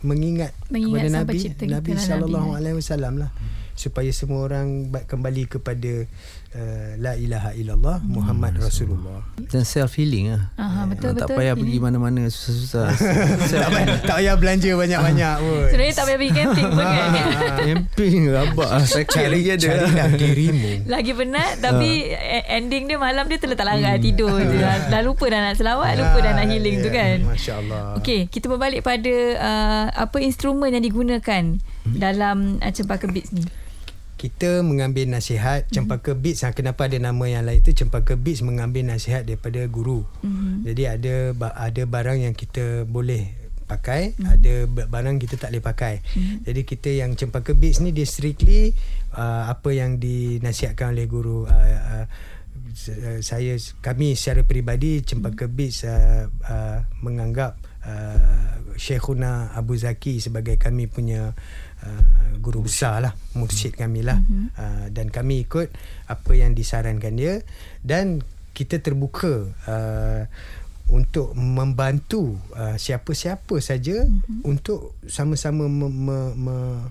mengingat, 0.00 0.54
Mengingat 0.68 1.06
kepada 1.06 1.16
Nabi 1.20 1.36
kita 1.40 1.62
Nabi 1.68 1.90
lah, 1.92 2.00
sallallahu 2.00 2.48
Nabi. 2.48 2.58
alaihi 2.58 2.76
wasallam 2.76 3.14
lah 3.18 3.30
supaya 3.72 4.10
semua 4.10 4.42
orang 4.42 4.66
ba- 4.86 5.02
kembali 5.02 5.46
kepada 5.46 6.04
uh, 6.50 6.90
la 6.96 7.14
ilaha 7.14 7.50
illallah 7.52 7.98
Muhammad 8.02 8.56
Rasulullah. 8.56 9.24
dan 9.46 9.62
self 9.62 9.94
healing 9.94 10.30
lah 10.30 10.52
Aha, 10.54 10.84
betul, 10.86 11.12
tak 11.12 11.26
betul. 11.26 11.36
payah 11.36 11.52
Ini- 11.52 11.60
pergi 11.60 11.78
mana-mana 11.78 12.20
susah-susah 12.24 12.88
tak, 13.56 13.68
payah, 13.68 13.96
tak 14.00 14.16
payah 14.16 14.34
belanja 14.34 14.70
banyak-banyak 14.72 15.34
pun. 15.38 15.62
Sebenarnya 15.66 15.92
tak 15.92 16.04
payah 16.04 16.18
pergi 16.18 16.34
camping 16.34 16.66
pun 16.66 16.80
kan? 16.80 17.10
camping 17.62 18.18
rabak 18.28 18.70
lah 18.70 18.84
sakit 18.84 19.26
lagi 19.26 19.48
ada 19.50 19.62
Carilah 19.62 20.08
dirimu. 20.12 20.70
Lagi 20.86 21.12
penat 21.12 21.52
Tapi 21.58 21.90
e- 22.08 22.46
ending 22.52 22.84
dia 22.84 22.96
malam 22.96 23.24
dia 23.24 23.36
terletak 23.36 23.64
larang 23.64 23.82
Hmm. 23.90 24.02
tidur 24.02 24.30
je 24.32 24.56
dah, 24.56 24.76
dah 24.88 25.00
lupa 25.00 25.26
dah 25.26 25.40
nak 25.42 25.54
selawat 25.54 25.94
Lupa 25.94 26.18
dah 26.20 26.32
nak 26.32 26.46
healing 26.46 26.78
tu 26.78 26.88
Ya, 26.88 26.94
kan 26.94 27.16
Masya 27.24 27.52
Allah. 27.58 27.82
Okey, 27.96 28.20
kita 28.26 28.46
berbalik 28.46 28.80
pada 28.80 29.14
uh, 29.36 29.84
apa 29.96 30.16
instrumen 30.18 30.68
yang 30.68 30.80
digunakan 30.80 31.42
dalam 31.86 32.36
uh, 32.56 32.70
Cempaka 32.70 33.06
Beats 33.06 33.30
ni. 33.30 33.42
Kita 34.20 34.60
mengambil 34.60 35.08
nasihat 35.08 35.64
Mhm. 35.64 35.72
Cempaka 35.72 36.12
Beats 36.12 36.44
ha, 36.44 36.52
kenapa 36.52 36.84
ada 36.84 37.00
nama 37.00 37.24
yang 37.24 37.40
lain 37.40 37.64
tu 37.64 37.72
Cempaka 37.72 38.14
Beats 38.14 38.44
mengambil 38.44 38.84
nasihat 38.84 39.24
daripada 39.24 39.64
guru 39.64 40.04
Mhm. 40.20 40.68
jadi 40.68 40.82
ada 40.92 41.14
ada 41.56 41.82
barang 41.84 42.20
yang 42.20 42.34
kita 42.34 42.84
boleh 42.84 43.32
pakai 43.64 44.12
Mhm. 44.14 44.26
ada 44.26 44.52
ba- 44.66 44.88
barang 44.90 45.16
kita 45.16 45.38
tak 45.38 45.48
boleh 45.50 45.64
pakai 45.64 45.94
jadi 46.42 46.60
kita 46.60 46.90
yang 46.92 47.16
Cempaka 47.16 47.54
Beats 47.54 47.80
ni 47.80 47.90
dia 47.90 48.04
strictly 48.04 48.76
uh, 49.14 49.48
apa 49.48 49.70
yang 49.70 49.96
dinasihatkan 49.96 50.92
oleh 50.92 51.06
guru 51.06 51.46
uh, 51.46 51.54
uh, 51.54 52.04
uh, 52.04 53.18
saya 53.20 53.52
kami 53.80 54.12
secara 54.12 54.42
peribadi 54.42 55.00
Cempaka 55.00 55.46
Beats 55.46 55.86
uh, 55.86 56.26
uh, 56.44 56.78
menganggap 56.98 57.56
uh, 57.82 58.49
Syekhuna 58.80 59.52
Abu 59.52 59.76
Zaki 59.76 60.24
sebagai 60.24 60.56
kami 60.56 60.88
punya 60.88 61.36
uh, 61.84 62.32
guru 62.40 62.64
besar 62.64 63.04
lah 63.04 63.12
mursyid 63.36 63.76
kami 63.76 64.00
lah 64.00 64.16
uh, 64.56 64.88
dan 64.88 65.12
kami 65.12 65.44
ikut 65.44 65.68
apa 66.08 66.32
yang 66.32 66.56
disarankan 66.56 67.12
dia 67.12 67.44
dan 67.84 68.24
kita 68.56 68.80
terbuka 68.80 69.52
uh, 69.68 70.24
untuk 70.90 71.36
membantu 71.36 72.40
uh, 72.56 72.80
siapa-siapa 72.80 73.60
saja 73.60 74.08
mm-hmm. 74.08 74.48
untuk 74.48 74.96
sama-sama 75.06 75.68
me- 75.68 75.92
me- 75.92 76.34
me- 76.34 76.88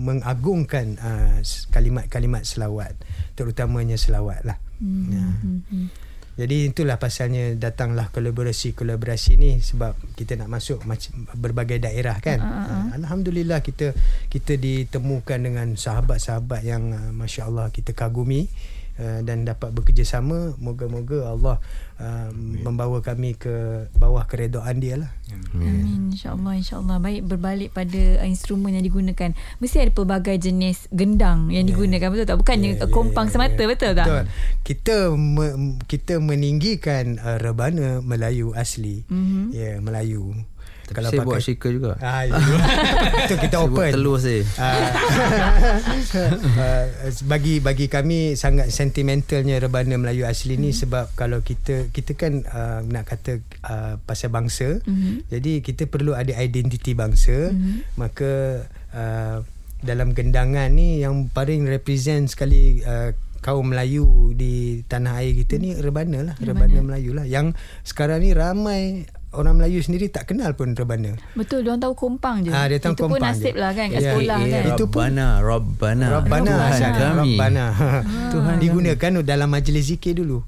mengagungkan 0.00 0.96
uh, 0.96 1.38
kalimat-kalimat 1.68 2.48
selawat 2.48 2.96
terutamanya 3.36 4.00
selawat 4.00 4.40
lah. 4.42 4.56
Hmm. 4.80 5.12
Ya. 5.12 5.26
Jadi 6.32 6.72
itulah 6.72 6.96
pasalnya 6.96 7.52
datanglah 7.60 8.08
kolaborasi-kolaborasi 8.08 9.36
ni 9.36 9.60
sebab 9.60 9.92
kita 10.16 10.40
nak 10.40 10.48
masuk 10.48 10.80
macam 10.88 11.28
berbagai 11.36 11.76
daerah 11.76 12.16
kan. 12.24 12.40
Ah. 12.40 12.88
Alhamdulillah 12.96 13.60
kita 13.60 13.92
kita 14.32 14.56
ditemukan 14.56 15.38
dengan 15.44 15.76
sahabat-sahabat 15.76 16.64
yang 16.64 16.88
masya-Allah 17.12 17.68
kita 17.68 17.92
kagumi 17.92 18.48
uh, 18.98 19.20
dan 19.24 19.44
dapat 19.44 19.72
bekerjasama. 19.72 20.56
Moga-moga 20.58 21.32
Allah 21.32 21.56
uh, 22.00 22.28
membawa 22.36 23.00
kami 23.00 23.36
ke 23.36 23.86
bawah 23.96 24.26
keredaan 24.26 24.80
dia 24.82 24.96
lah. 25.00 25.10
Amin 25.52 26.02
insyaAllah 26.12 26.60
insyaAllah 26.60 26.96
Baik 27.00 27.24
berbalik 27.24 27.72
pada 27.72 28.20
uh, 28.20 28.28
instrumen 28.28 28.76
yang 28.76 28.84
digunakan 28.84 29.32
Mesti 29.64 29.88
ada 29.88 29.92
pelbagai 29.96 30.36
jenis 30.36 30.92
gendang 30.92 31.48
yang 31.48 31.64
Ya. 31.64 31.72
digunakan 31.72 32.12
Betul 32.12 32.26
tak? 32.28 32.38
Bukan 32.42 32.56
yeah, 32.60 32.86
kompang 32.92 33.32
semata 33.32 33.62
Betul 33.64 33.96
tak? 33.96 34.04
Betul. 34.04 34.24
Kita 34.66 34.96
me, 35.16 35.46
kita 35.88 36.20
meninggikan 36.20 37.16
uh, 37.22 37.38
rebana 37.40 38.02
Melayu 38.02 38.52
asli. 38.52 39.06
Mhm. 39.08 39.54
Ya, 39.54 39.62
yeah, 39.62 39.74
Melayu. 39.78 40.36
Tapi 40.88 41.04
saya 41.06 41.22
buat 41.22 41.42
shaker 41.42 41.70
juga. 41.70 41.92
Ah, 42.02 42.26
itu, 42.26 42.36
itu 43.30 43.34
kita 43.38 43.56
saya 43.62 43.70
buat 43.70 43.86
open. 43.86 43.92
telur 43.94 44.16
saya 44.18 44.42
Ah, 44.58 44.74
uh, 46.58 46.84
bagi 47.32 47.62
bagi 47.62 47.86
kami 47.86 48.34
sangat 48.34 48.74
sentimentalnya 48.74 49.62
rebana 49.62 49.94
Melayu 49.96 50.26
asli 50.26 50.58
ni 50.58 50.74
sebab 50.74 51.14
kalau 51.14 51.40
kita 51.40 51.88
kita 51.94 52.18
kan 52.18 52.42
uh, 52.48 52.80
nak 52.86 53.08
kata 53.08 53.40
uh, 53.64 53.94
pasal 54.02 54.34
bangsa. 54.34 54.82
Mhm. 54.82 55.30
jadi 55.30 55.52
kita 55.62 55.86
perlu 55.86 56.12
ada 56.16 56.34
identiti 56.36 56.92
bangsa. 56.92 57.54
Maka 57.96 58.64
uh, 58.92 59.44
dalam 59.82 60.14
gendangan 60.14 60.70
ni 60.70 61.02
yang 61.02 61.26
paling 61.34 61.66
represent 61.66 62.30
sekali 62.30 62.82
uh, 62.86 63.10
kaum 63.42 63.74
Melayu 63.74 64.30
di 64.38 64.86
tanah 64.86 65.18
air 65.18 65.34
kita 65.34 65.58
ni 65.58 65.74
rebana 65.74 66.32
lah. 66.32 66.36
Rebana 66.38 66.78
Melayu 66.78 67.10
lah. 67.12 67.26
Yang 67.26 67.58
sekarang 67.82 68.22
ni 68.22 68.30
ramai 68.30 69.10
orang 69.32 69.58
Melayu 69.58 69.80
sendiri 69.80 70.08
tak 70.08 70.32
kenal 70.32 70.52
pun 70.52 70.72
rebana 70.72 71.16
Betul, 71.32 71.64
diorang 71.64 71.80
tahu 71.80 71.94
kompang 71.96 72.44
je 72.44 72.50
Ah, 72.52 72.68
dia 72.68 72.78
tahu 72.78 72.94
Itu 72.94 73.02
pun 73.08 73.16
kompang 73.16 73.32
nasib 73.32 73.54
je. 73.54 73.60
lah 73.60 73.70
kan 73.72 73.86
kat 73.88 74.00
Ya, 74.00 74.10
sekolah 74.12 74.38
ya, 74.38 74.48
kan 74.52 74.62
itu 74.72 74.84
pun- 74.84 74.92
Rabbana 74.92 75.26
Rabbana 75.40 76.06
Rabbana 76.20 76.50
Tuhan 76.52 76.92
kami 76.92 77.32
Rabbana 77.36 77.64
Tuhan 78.32 78.54
digunakan 78.60 79.10
dalam 79.22 79.48
majlis 79.48 79.84
zikir 79.88 80.16
dulu. 80.16 80.40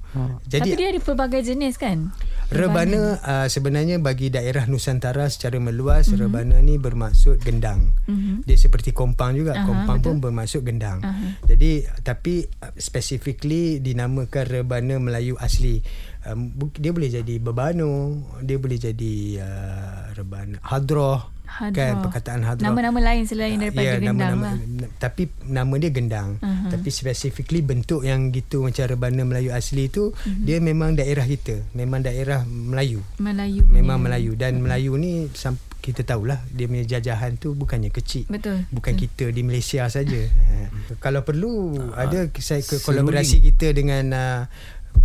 Tapi 0.47 0.47
Jadi 0.47 0.69
dia 0.77 0.89
ada 0.95 1.01
pelbagai 1.03 1.43
jenis 1.43 1.75
kan 1.77 2.13
rebana 2.55 3.19
uh, 3.19 3.47
sebenarnya 3.49 3.99
bagi 3.99 4.29
daerah 4.29 4.69
Nusantara 4.69 5.27
secara 5.27 5.57
meluas 5.59 6.07
mm-hmm. 6.07 6.21
rebana 6.21 6.57
ni 6.61 6.77
bermaksud 6.77 7.41
gendang. 7.41 7.91
Mhm. 8.05 8.45
Dia 8.45 8.55
seperti 8.55 8.93
kompang 8.93 9.35
juga. 9.35 9.57
Aha, 9.57 9.65
kompang 9.65 9.99
betul. 9.99 10.17
pun 10.17 10.31
bermaksud 10.31 10.61
gendang. 10.63 11.01
Aha. 11.01 11.41
Jadi 11.45 11.83
tapi 12.05 12.45
uh, 12.45 12.73
specifically 12.77 13.81
dinamakan 13.81 14.45
rebana 14.47 15.01
Melayu 15.01 15.35
asli. 15.41 15.81
Um, 16.25 16.49
dia 16.73 16.89
boleh 16.89 17.13
jadi 17.13 17.37
bebano, 17.37 18.17
dia 18.41 18.57
boleh 18.57 18.77
jadi 18.77 19.15
uh, 19.39 19.85
rebana 20.15 20.57
hadroh 20.59 21.21
Hadrah. 21.45 21.77
kan 21.77 21.95
perkataan 22.01 22.41
hadroh 22.43 22.65
Nama-nama 22.65 22.99
lain 23.05 23.23
selain 23.25 23.61
daripada 23.61 23.85
Ya, 23.85 24.01
gendang 24.01 24.17
nama-nama, 24.33 24.57
lah. 24.81 24.89
tapi 24.97 25.23
nama 25.45 25.71
dia 25.77 25.91
gendang 25.91 26.41
Aha. 26.41 26.73
tapi 26.73 26.89
specifically 26.89 27.61
bentuk 27.61 28.03
yang 28.03 28.33
gitu 28.33 28.65
macam 28.65 28.89
rebana 28.89 29.21
Melayu 29.23 29.53
asli 29.53 29.87
tu 29.87 30.17
Mhm. 30.17 30.43
dia 30.43 30.57
memang 30.59 30.97
daerah 30.97 31.23
kita 31.23 31.61
memang 31.71 32.01
daerah 32.01 32.41
Melayu 32.43 33.05
Melayu. 33.17 33.61
memang 33.67 34.01
punya. 34.01 34.05
Melayu 34.09 34.33
dan 34.35 34.53
Melayu 34.59 34.97
ni 34.97 35.13
sam- 35.31 35.61
kita 35.79 36.01
tahulah 36.03 36.41
dia 36.49 36.65
punya 36.65 36.89
jajahan 36.89 37.37
tu 37.37 37.53
bukannya 37.53 37.93
kecil 37.93 38.25
Betul. 38.27 38.65
bukan 38.73 38.97
betul. 38.97 39.05
kita 39.05 39.25
di 39.29 39.45
Malaysia 39.45 39.85
saja. 39.87 40.17
Ha. 40.17 40.73
Kalau 41.05 41.21
perlu 41.21 41.77
ada 41.93 42.25
saya 42.35 42.65
ke 42.65 42.81
kolaborasi 42.81 43.45
kita 43.45 43.69
dengan 43.71 44.05
uh, 44.09 44.41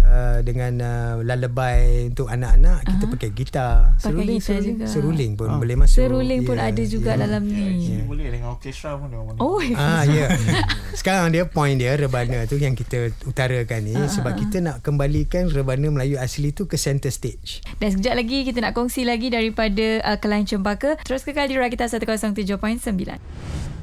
uh, 0.02 0.40
dengan 0.42 0.72
uh, 0.78 1.14
lullaby 1.20 1.80
untuk 2.08 2.26
anak-anak 2.26 2.80
kita 2.84 3.04
Aha. 3.04 3.12
pakai 3.12 3.30
gitar. 3.32 3.74
Pakai 3.92 4.04
Seruling 4.04 4.38
gitar 4.38 4.48
seruling, 4.50 4.76
juga. 4.76 4.86
seruling 4.86 5.32
pun 5.34 5.48
Oh. 5.48 5.58
boleh 5.58 5.76
masuk. 5.76 5.98
Seruling 6.00 6.42
pun 6.44 6.56
Ya, 6.56 6.68
ada 6.68 6.84
juga 6.84 7.12
ya. 7.12 7.20
dalam 7.20 7.44
ni. 7.44 7.66
Yeah. 7.90 8.04
Boleh 8.04 8.28
dengan 8.30 8.48
orkestra 8.52 8.94
pun 8.94 9.08
dia. 9.08 9.20
Oh, 9.38 9.60
Ah 9.74 10.04
ya. 10.04 10.28
Sekarang 11.00 11.30
dia 11.30 11.44
point 11.44 11.74
dia 11.74 11.94
rebana 11.94 12.44
tu 12.44 12.56
yang 12.56 12.74
kita 12.74 13.14
utarakan 13.24 13.80
ni 13.82 13.96
sebab 13.96 14.36
kita 14.36 14.58
nak 14.60 14.78
kembalikan 14.80 15.48
rebana 15.48 15.88
Melayu 15.90 16.16
asli 16.16 16.52
tu 16.52 16.66
ke 16.66 16.76
center 16.76 17.10
stage. 17.10 17.64
Dan 17.78 17.92
sekejap 17.92 18.16
lagi 18.16 18.38
kita 18.44 18.60
nak 18.60 18.74
kongsi 18.74 19.04
lagi 19.04 19.30
daripada 19.30 20.04
uh, 20.04 20.18
Kelang 20.18 20.44
Cempaka. 20.44 21.00
Terus 21.00 21.24
kekal 21.24 21.46
di 21.46 21.56
Rakita 21.56 21.88
107.9. 21.88 22.60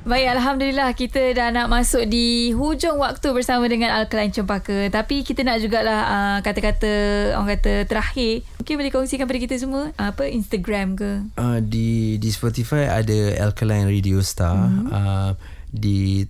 Baik, 0.07 0.39
Alhamdulillah 0.39 0.95
kita 0.95 1.35
dah 1.35 1.51
nak 1.51 1.67
masuk 1.67 2.07
di 2.07 2.55
hujung 2.55 3.03
waktu 3.03 3.27
bersama 3.35 3.67
dengan 3.67 3.91
Alkaline 3.91 4.31
Cempaka. 4.31 4.87
Tapi 4.87 5.27
kita 5.27 5.43
nak 5.43 5.59
jugalah 5.59 6.01
uh, 6.07 6.39
kata-kata, 6.47 7.35
orang 7.35 7.59
kata 7.59 7.91
terakhir. 7.91 8.47
Mungkin 8.63 8.75
boleh 8.79 8.93
kongsikan 8.95 9.27
pada 9.27 9.43
kita 9.43 9.59
semua 9.59 9.91
uh, 9.99 10.15
apa 10.15 10.31
Instagram 10.31 10.95
ke? 10.95 11.27
Uh, 11.35 11.59
di 11.59 12.23
di 12.23 12.31
Spotify 12.31 12.87
ada 12.87 13.51
Alkaline 13.51 13.91
Radio 13.91 14.23
Star. 14.23 14.55
Mm-hmm. 14.55 14.95
Uh, 14.95 15.31
di 15.75 16.23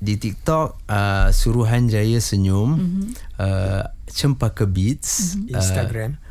di 0.00 0.14
TikTok 0.16 0.88
uh, 0.88 1.28
Suruhan 1.28 1.84
Jaya 1.84 2.24
Senyum. 2.24 2.80
Mm-hmm. 2.80 3.04
Uh, 3.36 3.92
Cempaka 4.08 4.64
Beats. 4.64 5.36
Mm-hmm. 5.36 5.52
Instagram. 5.52 6.10
Uh, 6.16 6.27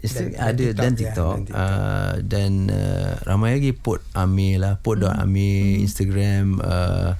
Insta- 0.00 0.24
Dan- 0.24 0.32
dan 0.32 0.40
ada 0.42 0.62
TikTok, 0.62 0.76
dan 0.76 0.90
ya, 0.90 0.96
TikTok, 0.96 1.34
dan 1.34 1.44
TikTok. 1.44 1.60
Uh, 1.60 2.12
dan 2.22 2.50
uh, 2.66 3.10
ramai 3.22 3.50
lagi 3.54 3.72
Pot 3.72 4.00
Amir 4.12 4.56
lah 4.56 4.74
Pot 4.76 4.98
mm. 4.98 5.12
Amir 5.14 5.60
mm. 5.76 5.84
Instagram 5.84 6.44
uh, 6.58 7.10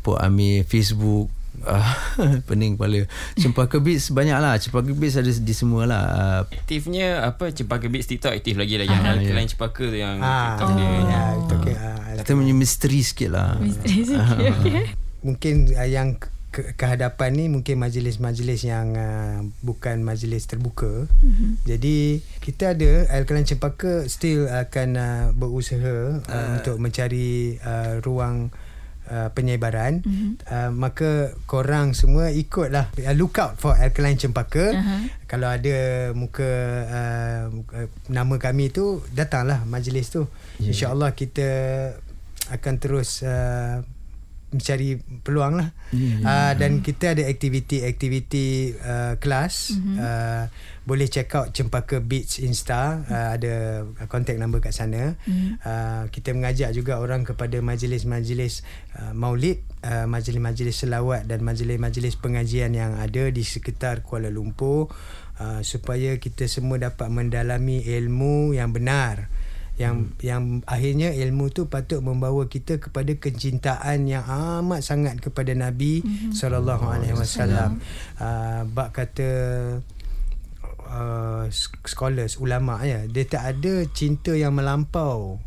Pot 0.00 0.18
Amir 0.18 0.62
Facebook 0.62 1.30
uh, 1.62 1.92
pening 2.46 2.74
kepala 2.74 3.06
Cempaka 3.34 3.78
Beats 3.84 4.10
banyak 4.10 4.36
lah 4.36 4.54
Cempaka 4.56 4.90
Beats 4.90 5.16
ada 5.16 5.26
di 5.26 5.50
semua 5.50 5.82
lah 5.84 6.02
uh, 6.04 6.40
Aktifnya 6.48 7.24
apa 7.24 7.48
Cempaka 7.48 7.86
Beats 7.86 8.06
TikTok 8.06 8.30
aktif 8.32 8.54
lagi. 8.54 8.74
Aha. 8.76 9.16
Yang 9.16 9.22
Ya. 9.22 9.34
lain 9.34 9.48
Cempaka 9.48 9.82
tu 9.82 9.96
yang 9.96 10.18
Ah, 10.18 10.54
TikTok 10.54 10.68
dia. 10.72 10.86
ya, 10.86 11.22
itu 11.36 11.54
okay. 11.56 11.74
Ah, 11.74 12.14
kita 12.16 12.30
punya 12.32 12.52
misteri 12.52 13.00
sikit 13.00 13.30
lah 13.30 13.54
Misteri 13.56 14.02
sikit, 14.04 14.18
okay. 14.60 14.82
mungkin 15.22 15.54
uh, 15.72 15.86
yang 15.86 16.18
ke- 16.56 16.72
kehadapan 16.72 17.36
ni 17.36 17.52
mungkin 17.52 17.76
majlis-majlis 17.76 18.64
yang 18.64 18.96
uh, 18.96 19.44
bukan 19.60 20.00
majlis 20.00 20.48
terbuka. 20.48 21.04
Mm-hmm. 21.20 21.50
Jadi 21.68 22.24
kita 22.40 22.72
ada 22.72 23.12
Alkaline 23.12 23.44
Cempaka 23.44 24.08
still 24.08 24.48
akan 24.48 24.88
uh, 24.96 25.24
berusaha 25.36 26.24
uh, 26.24 26.32
uh. 26.32 26.56
untuk 26.56 26.80
mencari 26.80 27.60
uh, 27.60 28.00
ruang 28.00 28.48
uh, 29.12 29.28
penyebaran. 29.36 30.00
Mm-hmm. 30.00 30.30
Uh, 30.48 30.70
maka 30.72 31.36
korang 31.44 31.92
semua 31.92 32.32
ikutlah 32.32 32.88
uh, 32.96 33.12
look 33.12 33.36
out 33.36 33.60
for 33.60 33.76
Alkaline 33.76 34.16
Cempaka. 34.16 34.72
Aha. 34.72 34.96
Kalau 35.28 35.52
ada 35.52 36.10
muka 36.16 36.50
uh, 36.88 37.44
nama 38.08 38.34
kami 38.40 38.72
tu 38.72 39.04
datanglah 39.12 39.68
majlis 39.68 40.08
tu. 40.08 40.24
Yeah. 40.56 40.72
InsyaAllah 40.72 41.12
kita 41.12 41.48
akan 42.46 42.74
terus 42.78 43.20
uh, 43.26 43.82
mencari 44.54 45.02
peluang 45.26 45.58
lah. 45.58 45.68
Ya, 45.90 46.22
uh, 46.22 46.52
dan 46.54 46.78
kita 46.80 47.18
ada 47.18 47.26
aktiviti-aktiviti 47.26 48.78
uh, 48.78 49.14
kelas. 49.18 49.74
Mm-hmm. 49.74 49.96
uh, 49.98 50.44
boleh 50.86 51.10
check 51.10 51.34
out 51.34 51.50
Cempaka 51.50 51.98
Beats 51.98 52.38
Insta. 52.38 53.02
Uh, 53.10 53.30
ada 53.34 53.54
contact 54.06 54.38
number 54.38 54.62
kat 54.62 54.70
sana. 54.70 55.18
Mm-hmm. 55.26 55.50
uh, 55.66 56.02
kita 56.14 56.30
mengajak 56.30 56.70
juga 56.70 57.02
orang 57.02 57.26
kepada 57.26 57.58
majlis-majlis 57.58 58.62
uh, 59.02 59.12
maulid 59.12 59.60
uh, 59.82 60.06
majlis-majlis 60.06 60.86
selawat 60.86 61.26
dan 61.26 61.42
majlis-majlis 61.42 62.14
pengajian 62.22 62.70
yang 62.72 62.94
ada 62.96 63.28
di 63.28 63.42
sekitar 63.42 64.06
Kuala 64.06 64.30
Lumpur. 64.30 64.90
Uh, 65.36 65.60
supaya 65.60 66.16
kita 66.16 66.48
semua 66.48 66.80
dapat 66.80 67.12
mendalami 67.12 67.84
ilmu 67.84 68.56
yang 68.56 68.72
benar 68.72 69.28
yang 69.76 70.08
hmm. 70.08 70.24
yang 70.24 70.42
akhirnya 70.64 71.12
ilmu 71.12 71.52
tu 71.52 71.68
patut 71.68 72.00
membawa 72.00 72.48
kita 72.48 72.80
kepada 72.80 73.12
kecintaan 73.12 74.08
yang 74.08 74.24
amat 74.24 74.80
sangat 74.80 75.20
kepada 75.20 75.52
Nabi 75.52 76.00
hmm. 76.00 76.32
sallallahu 76.32 76.84
alaihi 76.88 77.12
wasallam. 77.12 77.84
Uh, 78.16 78.64
bab 78.72 78.96
kata 78.96 79.28
uh, 80.88 81.44
scholars 81.84 82.40
ulama 82.40 82.80
ya 82.88 83.04
dia 83.04 83.24
tak 83.28 83.44
ada 83.56 83.84
cinta 83.92 84.32
yang 84.32 84.56
melampau 84.56 85.42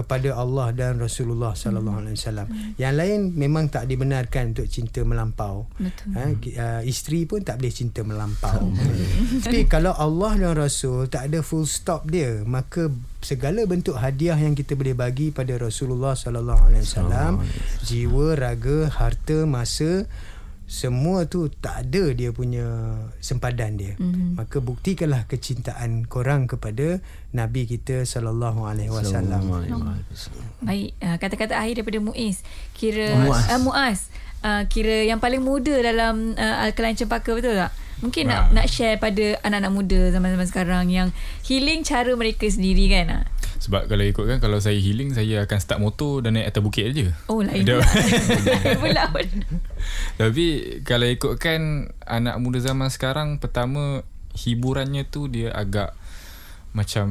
kepada 0.00 0.32
Allah 0.32 0.72
dan 0.72 0.96
Rasulullah 0.96 1.52
sallallahu 1.52 2.00
alaihi 2.00 2.16
wasallam. 2.16 2.48
Yang 2.80 2.94
lain 2.96 3.18
memang 3.36 3.68
tak 3.68 3.84
dibenarkan 3.84 4.56
untuk 4.56 4.66
cinta 4.72 5.04
melampau. 5.04 5.68
Betul. 5.76 6.16
Ha, 6.16 6.22
uh, 6.32 6.80
isteri 6.88 7.28
pun 7.28 7.44
tak 7.44 7.60
boleh 7.60 7.72
cinta 7.72 8.00
melampau. 8.00 8.72
Tapi 9.44 9.68
kalau 9.68 9.92
Allah 9.92 10.40
dan 10.40 10.56
Rasul 10.56 11.12
tak 11.12 11.28
ada 11.28 11.44
full 11.44 11.68
stop 11.68 12.08
dia, 12.08 12.40
maka 12.48 12.88
segala 13.20 13.68
bentuk 13.68 14.00
hadiah 14.00 14.40
yang 14.40 14.56
kita 14.56 14.72
boleh 14.72 14.96
bagi 14.96 15.28
pada 15.28 15.52
Rasulullah 15.60 16.16
sallallahu 16.16 16.72
alaihi 16.72 16.84
wasallam, 16.88 17.32
jiwa, 17.84 18.32
raga, 18.32 18.88
harta, 18.88 19.44
masa 19.44 20.08
semua 20.70 21.26
tu 21.26 21.50
tak 21.50 21.82
ada 21.90 22.14
dia 22.14 22.30
punya 22.30 22.94
sempadan 23.18 23.74
dia. 23.74 23.98
Mm-hmm. 23.98 24.38
Maka 24.38 24.62
buktikanlah 24.62 25.26
kecintaan 25.26 26.06
korang 26.06 26.46
kepada 26.46 27.02
Nabi 27.34 27.66
kita 27.66 28.06
sallallahu 28.06 28.70
alaihi 28.70 28.86
wasallam. 28.86 29.50
Baik, 30.62 30.94
uh, 31.02 31.18
kata-kata 31.18 31.58
akhir 31.58 31.82
daripada 31.82 31.98
Muiz. 31.98 32.46
Kira 32.78 33.18
Muaz. 33.18 33.50
Uh, 33.50 33.60
Muaz. 33.66 34.00
Uh, 34.46 34.62
kira 34.70 35.10
yang 35.10 35.18
paling 35.18 35.42
muda 35.42 35.74
dalam 35.82 36.38
uh, 36.38 36.64
Alkaline 36.64 36.94
Cempaka 36.94 37.34
betul 37.34 37.58
tak? 37.58 37.74
Mungkin 38.00 38.30
nak 38.30 38.54
nak 38.54 38.70
share 38.70 38.96
pada 38.96 39.42
anak-anak 39.44 39.72
muda 39.74 40.00
zaman-zaman 40.14 40.46
sekarang 40.48 40.86
yang 40.88 41.12
healing 41.44 41.82
cara 41.82 42.14
mereka 42.14 42.46
sendiri 42.48 42.88
kan? 42.88 43.06
ah? 43.10 43.22
Sebab 43.60 43.92
kalau 43.92 44.04
ikut 44.08 44.24
kan 44.24 44.38
Kalau 44.40 44.56
saya 44.58 44.80
healing 44.80 45.12
Saya 45.12 45.44
akan 45.44 45.58
start 45.60 45.80
motor 45.84 46.24
Dan 46.24 46.40
naik 46.40 46.48
atas 46.48 46.62
bukit 46.64 46.90
aja. 46.90 47.12
Oh 47.28 47.44
lain 47.46 47.68
pula. 47.68 49.04
Tapi 50.16 50.46
Kalau 50.80 51.06
ikutkan 51.06 51.92
Anak 52.08 52.40
muda 52.40 52.58
zaman 52.64 52.88
sekarang 52.88 53.36
Pertama 53.36 54.00
Hiburannya 54.32 55.04
tu 55.04 55.28
Dia 55.28 55.52
agak 55.52 55.92
Macam 56.72 57.08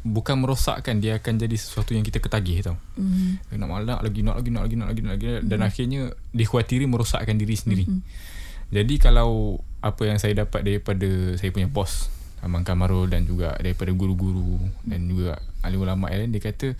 Bukan 0.00 0.36
merosakkan 0.44 1.00
Dia 1.00 1.16
akan 1.16 1.40
jadi 1.40 1.56
sesuatu 1.56 1.96
Yang 1.96 2.12
kita 2.12 2.24
ketagih 2.24 2.60
tau. 2.60 2.76
Mm. 3.00 3.40
Nak 3.56 3.68
malak 3.68 4.00
lagi 4.04 4.20
Nak 4.20 4.36
lagi 4.36 4.50
Nak 4.52 4.62
lagi 4.68 4.76
Nak 4.76 4.88
lagi, 4.92 5.00
nak 5.00 5.12
lagi. 5.16 5.26
Dan 5.48 5.58
akhirnya 5.64 6.12
Dikhawatiri 6.36 6.84
merosakkan 6.84 7.40
diri 7.40 7.56
sendiri. 7.56 7.84
Jadi 8.68 8.94
kalau 9.00 9.60
Apa 9.80 10.12
yang 10.12 10.20
saya 10.20 10.36
dapat 10.44 10.60
Daripada 10.60 11.08
Saya 11.40 11.48
punya 11.52 11.68
bos 11.72 12.19
Abang 12.40 12.64
Kamarul 12.64 13.08
Dan 13.12 13.28
juga 13.28 13.56
Daripada 13.60 13.92
guru-guru 13.92 14.58
Dan 14.84 15.08
juga 15.08 15.40
Ahli 15.60 15.76
ulama' 15.76 16.08
lain 16.08 16.32
Dia 16.32 16.42
kata 16.42 16.74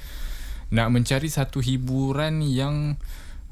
Nak 0.73 0.89
mencari 0.89 1.29
satu 1.29 1.61
hiburan 1.61 2.41
Yang 2.45 2.97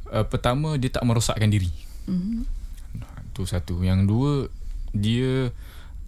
uh, 0.09 0.25
Pertama 0.25 0.77
Dia 0.81 0.88
tak 0.92 1.05
merosakkan 1.05 1.53
diri. 1.53 1.71
Mm. 2.09 2.49
Itu 3.33 3.44
satu. 3.44 3.85
Yang 3.85 4.01
dua 4.09 4.33
Dia 4.97 5.53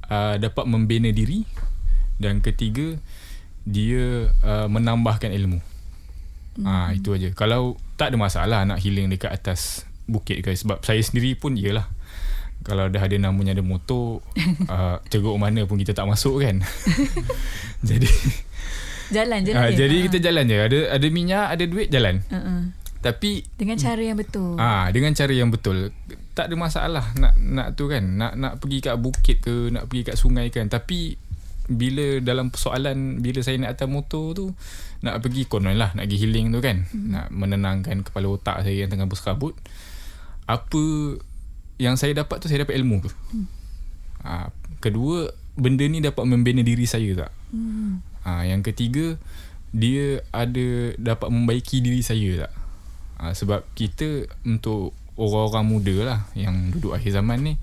uh, 0.09 0.35
Dapat 0.41 0.65
membina 0.65 1.13
diri. 1.13 1.45
Dan 2.17 2.41
ketiga 2.41 2.97
Dia 3.69 4.33
uh, 4.41 4.67
Menambahkan 4.73 5.31
ilmu. 5.31 5.61
Mm. 6.61 6.65
Ah 6.65 6.89
Itu 6.97 7.13
aja. 7.13 7.29
Kalau 7.37 7.77
Tak 8.01 8.13
ada 8.13 8.17
masalah 8.17 8.61
Nak 8.65 8.81
healing 8.81 9.13
dekat 9.13 9.31
atas 9.31 9.85
Bukit 10.09 10.41
ke 10.41 10.57
Sebab 10.57 10.81
saya 10.81 10.99
sendiri 11.05 11.37
pun 11.37 11.55
Yelah 11.55 12.00
kalau 12.61 12.93
dah 12.93 13.01
ada 13.01 13.17
namanya 13.17 13.57
ada 13.57 13.65
motor 13.65 14.21
uh, 14.69 15.01
Ceruk 15.11 15.41
mana 15.41 15.65
pun 15.65 15.81
kita 15.81 15.97
tak 15.97 16.05
masuk 16.05 16.45
kan 16.45 16.61
Jadi 17.89 18.05
Jalan 19.09 19.49
je 19.49 19.57
uh. 19.57 19.73
Jadi 19.73 19.97
Ah. 19.97 20.03
kita 20.07 20.19
jalan 20.21 20.45
je 20.45 20.59
Ada 20.61 20.79
ada 20.93 21.07
minyak 21.09 21.47
Ada 21.57 21.65
duit 21.65 21.89
jalan 21.89 22.21
Uh-uh. 22.29 22.61
Tapi 23.01 23.41
Dengan 23.57 23.81
cara 23.81 24.03
yang 24.05 24.21
betul. 24.21 24.61
Ah 24.61 24.93
dengan 24.93 25.17
cara 25.17 25.33
yang 25.33 25.49
betul. 25.49 25.89
Tak 26.37 26.53
ada 26.53 26.55
masalah 26.61 27.05
nak 27.17 27.33
nak 27.41 27.73
tu 27.73 27.89
kan. 27.89 28.05
Nak 28.05 28.37
nak 28.37 28.53
pergi 28.61 28.85
kat 28.85 29.01
bukit 29.01 29.41
ke, 29.41 29.73
nak 29.73 29.89
pergi 29.89 30.13
kat 30.13 30.17
sungai 30.21 30.53
kan. 30.53 30.69
Tapi 30.69 31.17
bila 31.65 32.21
dalam 32.21 32.53
persoalan 32.53 33.25
bila 33.25 33.41
saya 33.41 33.57
nak 33.57 33.73
atas 33.79 33.89
motor 33.89 34.37
tu 34.37 34.47
nak 35.01 35.23
pergi 35.25 35.49
konon 35.49 35.81
lah 35.81 35.97
nak 35.97 36.05
pergi 36.13 36.29
healing 36.29 36.53
tu 36.53 36.61
kan. 36.61 36.85
Hmm. 36.93 37.09
Nak 37.09 37.27
menenangkan 37.33 38.05
kepala 38.05 38.37
otak 38.37 38.69
saya 38.69 38.85
yang 38.85 38.93
tengah 38.93 39.09
bersekabut. 39.09 39.57
Apa 40.45 41.17
yang 41.81 41.97
saya 41.97 42.13
dapat 42.13 42.45
tu 42.45 42.53
saya 42.53 42.69
dapat 42.69 42.77
ilmu 42.77 43.01
tu. 43.01 43.11
Hmm. 43.33 43.47
Ah 44.21 44.53
kedua 44.85 45.33
benda 45.57 45.85
ni 45.89 46.05
dapat 46.05 46.29
membina 46.29 46.61
diri 46.61 46.85
saya 46.85 47.27
tak. 47.27 47.33
Hmm. 47.51 48.05
Ah, 48.21 48.45
yang 48.45 48.61
ketiga 48.61 49.17
dia 49.73 50.21
ada 50.29 50.93
dapat 51.01 51.33
membaiki 51.33 51.81
diri 51.81 52.05
saya 52.05 52.47
tak? 52.47 52.53
Ah, 53.17 53.33
sebab 53.33 53.65
kita 53.73 54.29
untuk 54.45 54.93
orang-orang 55.17 55.65
muda 55.65 55.97
lah 56.05 56.21
yang 56.37 56.69
duduk 56.69 56.93
akhir 56.93 57.17
zaman 57.17 57.41
ni 57.41 57.55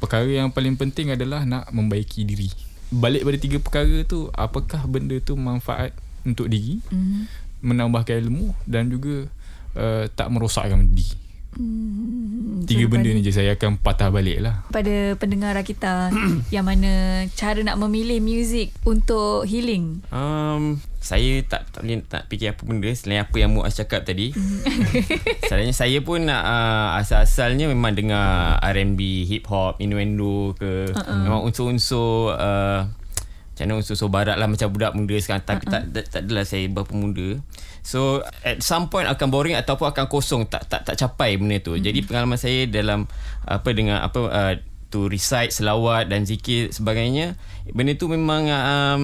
perkara 0.00 0.28
yang 0.28 0.52
paling 0.52 0.76
penting 0.76 1.14
adalah 1.14 1.46
nak 1.46 1.70
membaiki 1.72 2.26
diri. 2.26 2.50
Balik 2.90 3.22
pada 3.22 3.38
tiga 3.38 3.56
perkara 3.62 4.02
tu, 4.02 4.28
apakah 4.34 4.82
benda 4.84 5.16
tu 5.22 5.38
manfaat 5.38 5.94
untuk 6.26 6.50
diri, 6.50 6.82
Mhm. 6.90 7.30
menambahkan 7.64 8.18
ilmu 8.18 8.52
dan 8.66 8.90
juga 8.90 9.30
uh, 9.78 10.04
tak 10.10 10.26
merosakkan 10.34 10.90
diri. 10.90 11.06
Hmm, 11.50 12.62
Tiga 12.62 12.86
so 12.86 12.90
benda 12.94 13.10
ni 13.10 13.26
je 13.26 13.34
saya 13.34 13.58
akan 13.58 13.82
patah 13.82 14.14
balik 14.14 14.38
lah. 14.38 14.62
pada 14.70 15.18
pendengar 15.18 15.58
kita 15.66 16.14
yang 16.54 16.62
mana 16.62 17.26
cara 17.34 17.58
nak 17.66 17.74
memilih 17.82 18.22
muzik 18.22 18.70
untuk 18.86 19.42
healing. 19.50 19.98
Um, 20.14 20.78
saya 21.00 21.42
tak 21.42 21.66
tak 21.74 21.82
boleh 21.82 22.06
tak 22.06 22.28
fikir 22.30 22.54
apa 22.54 22.62
benda 22.62 22.92
selain 22.94 23.24
apa 23.24 23.36
yang 23.40 23.50
Muaz 23.50 23.74
cakap 23.74 24.06
tadi. 24.06 24.30
Selainnya 25.50 25.74
saya 25.74 25.98
pun 26.04 26.22
nak 26.22 26.42
uh, 26.44 27.00
asal-asalnya 27.02 27.66
memang 27.66 27.98
dengar 27.98 28.60
R&B, 28.60 29.26
hip 29.26 29.48
hop, 29.50 29.80
innuendo 29.82 30.54
ke 30.54 30.92
uh-uh. 30.92 31.18
memang 31.26 31.42
unsur-unsur 31.48 32.36
uh, 32.36 32.86
macam 32.86 33.64
mana 33.64 33.80
unsur-unsur 33.82 34.08
barat 34.12 34.36
lah 34.38 34.46
macam 34.46 34.68
budak 34.70 34.92
muda 34.94 35.16
sekarang 35.18 35.42
tapi 35.42 35.66
uh-uh. 35.66 35.72
tak, 35.72 35.82
tak 35.90 36.04
tak 36.12 36.20
adalah 36.28 36.44
saya 36.46 36.68
berapa 36.70 36.92
muda. 36.94 37.42
So 37.80 38.24
at 38.44 38.60
some 38.60 38.92
point 38.92 39.08
akan 39.08 39.28
boring 39.32 39.56
ataupun 39.56 39.90
akan 39.90 40.06
kosong 40.06 40.46
tak 40.48 40.68
tak 40.68 40.84
tak 40.84 40.96
capai 40.96 41.40
benda 41.40 41.58
tu. 41.60 41.74
Mm-hmm. 41.74 41.86
Jadi 41.86 41.98
pengalaman 42.04 42.38
saya 42.38 42.68
dalam 42.68 43.08
apa 43.44 43.68
dengan 43.72 44.04
apa 44.04 44.20
uh, 44.28 44.54
to 44.90 45.06
recite 45.06 45.54
selawat 45.54 46.10
dan 46.10 46.26
zikir 46.26 46.74
sebagainya 46.74 47.38
benda 47.70 47.94
tu 47.94 48.10
memang 48.10 48.50
um, 48.50 49.02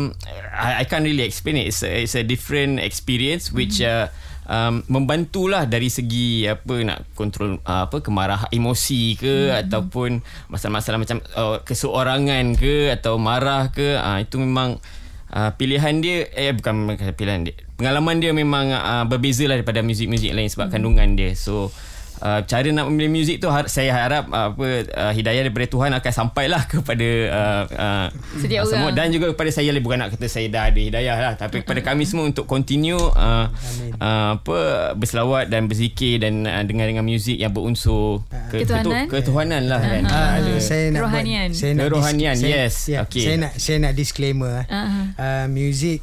I, 0.50 0.82
I 0.82 0.84
can't 0.84 1.06
really 1.06 1.22
explain 1.22 1.54
it 1.62 1.70
it's 1.70 1.86
a, 1.86 2.02
it's 2.02 2.18
a 2.18 2.26
different 2.26 2.82
experience 2.82 3.54
which 3.54 3.78
uh, 3.78 4.10
um, 4.50 4.82
membantulah 4.90 5.64
dari 5.64 5.86
segi 5.86 6.50
apa 6.50 6.82
nak 6.82 7.06
kontrol 7.14 7.62
uh, 7.62 7.86
apa 7.86 8.02
kemarahan 8.02 8.50
emosi 8.50 9.14
ke 9.14 9.54
hmm. 9.54 9.60
ataupun 9.66 10.10
masalah-masalah 10.50 10.98
macam 10.98 11.18
uh, 11.38 11.62
keseorangan 11.62 12.58
ke 12.58 12.90
atau 12.90 13.18
marah 13.22 13.70
ke 13.70 13.94
uh, 13.94 14.18
itu 14.18 14.42
memang 14.42 14.82
uh, 15.30 15.50
pilihan 15.54 16.02
dia 16.02 16.26
eh 16.34 16.50
bukan 16.50 16.98
pilihan 17.14 17.46
dia 17.46 17.56
pengalaman 17.76 18.16
dia 18.16 18.32
memang 18.32 18.66
uh, 18.68 19.04
berbeza 19.04 19.44
lah 19.44 19.54
daripada 19.54 19.80
muzik-muzik 19.80 20.28
lain 20.30 20.48
sebab 20.48 20.66
hmm. 20.66 20.72
kandungan 20.72 21.08
dia 21.12 21.32
so 21.32 21.68
Uh, 22.16 22.40
cara 22.48 22.64
nak 22.72 22.88
memilih 22.88 23.12
muzik 23.12 23.36
tu 23.36 23.52
har- 23.52 23.68
saya 23.68 23.92
harap 23.92 24.24
uh, 24.32 24.48
apa 24.48 24.64
uh, 24.88 25.12
hidayah 25.12 25.44
daripada 25.44 25.68
Tuhan 25.68 25.92
akan 25.92 26.12
sampailah 26.14 26.64
kepada 26.72 27.04
uh, 27.28 27.62
uh, 27.68 28.06
Setiap 28.34 28.64
uh, 28.64 28.68
semua 28.72 28.88
orang. 28.88 28.96
dan 28.96 29.12
juga 29.12 29.36
kepada 29.36 29.52
saya 29.52 29.68
bukan 29.76 30.00
nak 30.00 30.16
kata 30.16 30.24
saya 30.24 30.48
dah 30.48 30.64
ada 30.66 30.80
hidayah 30.80 31.12
lah 31.12 31.32
tapi 31.36 31.60
kepada 31.60 31.84
kami 31.84 32.08
semua 32.08 32.24
untuk 32.24 32.48
continue 32.48 32.96
uh, 32.96 33.52
uh, 34.00 34.30
apa 34.32 34.58
berselawat 34.96 35.52
dan 35.52 35.68
berzikir 35.68 36.16
dan 36.16 36.48
uh, 36.48 36.64
dengar 36.64 36.88
dengan 36.88 37.04
muzik 37.04 37.36
yang 37.36 37.52
berunsur 37.52 38.24
ke, 38.48 38.64
Ketuhanan. 38.64 39.04
ketu- 39.04 39.12
ketuhanan 39.12 39.62
lah 39.68 39.80
kan 39.84 40.02
Ah, 40.08 40.40
Ada- 40.40 40.56
saya 40.58 40.84
nak 40.88 41.00
Kerohanian. 41.04 41.46
buat, 41.46 41.60
saya 41.60 41.70
nak 41.70 41.84
Kerohanian, 41.84 42.32
dis- 42.32 42.40
saya, 42.42 42.56
yes. 42.56 42.74
ya, 42.88 42.98
Okey. 43.04 43.22
Saya 43.22 43.36
nak 43.36 43.52
saya 43.54 43.76
nak 43.78 43.92
disclaimer. 43.92 44.64
Ah, 44.64 44.72
ah. 44.72 45.04
Uh, 45.20 45.46
music 45.52 46.00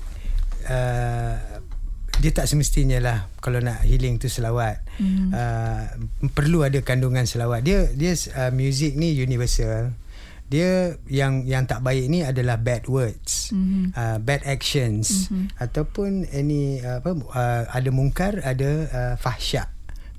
uh, 0.70 1.53
dia 2.22 2.32
tak 2.32 2.46
semestinya 2.46 3.02
lah 3.02 3.18
kalau 3.42 3.58
nak 3.58 3.82
healing 3.82 4.22
tu 4.22 4.30
selawat. 4.30 4.86
Mm. 5.02 5.34
Uh, 5.34 5.84
perlu 6.32 6.62
ada 6.62 6.80
kandungan 6.86 7.26
selawat. 7.26 7.66
Dia 7.66 7.90
dia 7.98 8.14
uh, 8.14 8.52
music 8.54 8.94
ni 8.94 9.18
universal. 9.18 9.98
Dia 10.54 11.02
yang 11.10 11.50
yang 11.50 11.66
tak 11.66 11.82
baik 11.82 12.06
ni 12.14 12.22
adalah 12.22 12.62
bad 12.62 12.86
words, 12.86 13.50
mm-hmm. 13.50 13.98
uh, 13.98 14.18
bad 14.22 14.46
actions 14.46 15.26
mm-hmm. 15.34 15.50
ataupun 15.58 16.30
any 16.30 16.78
uh, 16.78 17.02
apa 17.02 17.18
uh, 17.34 17.62
ada 17.74 17.90
mungkar, 17.90 18.38
ada 18.46 18.70
uh, 18.94 19.14
fahsyat 19.18 19.73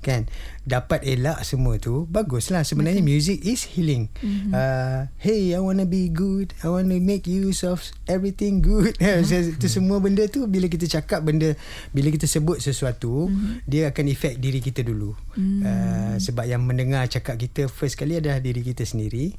kan 0.05 0.29
dapat 0.61 1.01
elak 1.01 1.41
semua 1.41 1.81
tu 1.81 2.05
baguslah 2.05 2.61
sebenarnya 2.61 3.01
okay. 3.01 3.09
music 3.09 3.37
is 3.41 3.65
healing 3.73 4.05
mm-hmm. 4.21 4.53
uh, 4.53 5.09
hey 5.17 5.57
I 5.57 5.59
want 5.61 5.81
to 5.81 5.89
be 5.89 6.13
good 6.13 6.53
I 6.61 6.69
want 6.69 6.93
to 6.93 7.01
make 7.01 7.25
use 7.25 7.65
of 7.65 7.81
everything 8.05 8.61
good 8.61 8.93
mm-hmm. 9.01 9.57
itu 9.57 9.65
semua 9.65 9.97
benda 9.97 10.29
tu 10.29 10.45
bila 10.45 10.69
kita 10.69 10.85
cakap 10.85 11.25
benda 11.25 11.57
bila 11.89 12.13
kita 12.13 12.29
sebut 12.29 12.61
sesuatu 12.61 13.33
mm-hmm. 13.33 13.65
dia 13.65 13.89
akan 13.89 14.05
efek 14.13 14.37
diri 14.37 14.61
kita 14.61 14.85
dulu 14.85 15.17
mm-hmm. 15.33 15.61
uh, 15.65 16.15
sebab 16.21 16.45
yang 16.45 16.61
mendengar 16.61 17.09
cakap 17.09 17.41
kita 17.41 17.65
first 17.65 17.97
kali 17.97 18.21
adalah 18.21 18.37
diri 18.37 18.61
kita 18.61 18.85
sendiri 18.85 19.33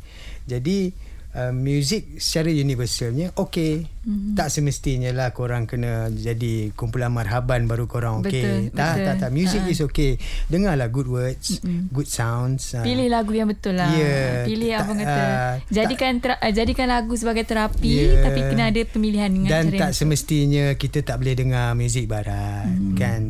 jadi 0.51 0.91
Uh, 1.37 1.53
music 1.53 2.17
secara 2.17 2.49
universalnya 2.49 3.29
okey 3.37 3.85
mm-hmm. 3.85 4.41
tak 4.41 4.49
semestinya 4.49 5.13
lah 5.13 5.37
korang 5.37 5.69
kena 5.69 6.09
jadi 6.09 6.73
kumpulan 6.73 7.13
marhaban 7.13 7.69
baru 7.69 7.85
korang 7.85 8.25
okey 8.25 8.73
tak 8.73 8.97
betul. 8.97 9.05
tak 9.05 9.15
tak 9.21 9.31
music 9.37 9.61
Ha. 9.61 9.69
is 9.69 9.85
okay 9.85 10.17
dengarlah 10.49 10.89
good 10.89 11.05
words 11.05 11.61
mm-hmm. 11.61 11.93
good 11.93 12.09
sounds 12.09 12.73
uh, 12.73 12.81
Pilih 12.81 13.13
lagu 13.13 13.37
yang 13.37 13.53
betul 13.53 13.77
lah. 13.77 13.93
Ya, 13.93 14.49
Pilih 14.49 14.81
apa 14.81 14.89
tak- 14.89 14.99
kata. 15.05 15.13
ah, 15.13 15.55
jadikan 15.69 16.13
tera- 16.25 16.41
uh, 16.41 16.53
jadikan 16.57 16.87
lagu 16.89 17.13
sebagai 17.13 17.45
terapi 17.45 17.93
Ya. 17.93 18.25
tapi 18.25 18.41
kena 18.41 18.73
ada 18.73 18.81
pemilihan 18.89 19.29
dengan 19.29 19.51
dan 19.53 19.65
cara 19.69 19.79
tak 19.79 19.91
semestinya 19.93 20.73
kita 20.73 21.05
tak 21.05 21.21
boleh 21.21 21.37
dengar 21.37 21.77
muzik 21.77 22.09
barat 22.09 22.65
hmm. 22.65 22.97
kan 22.97 23.21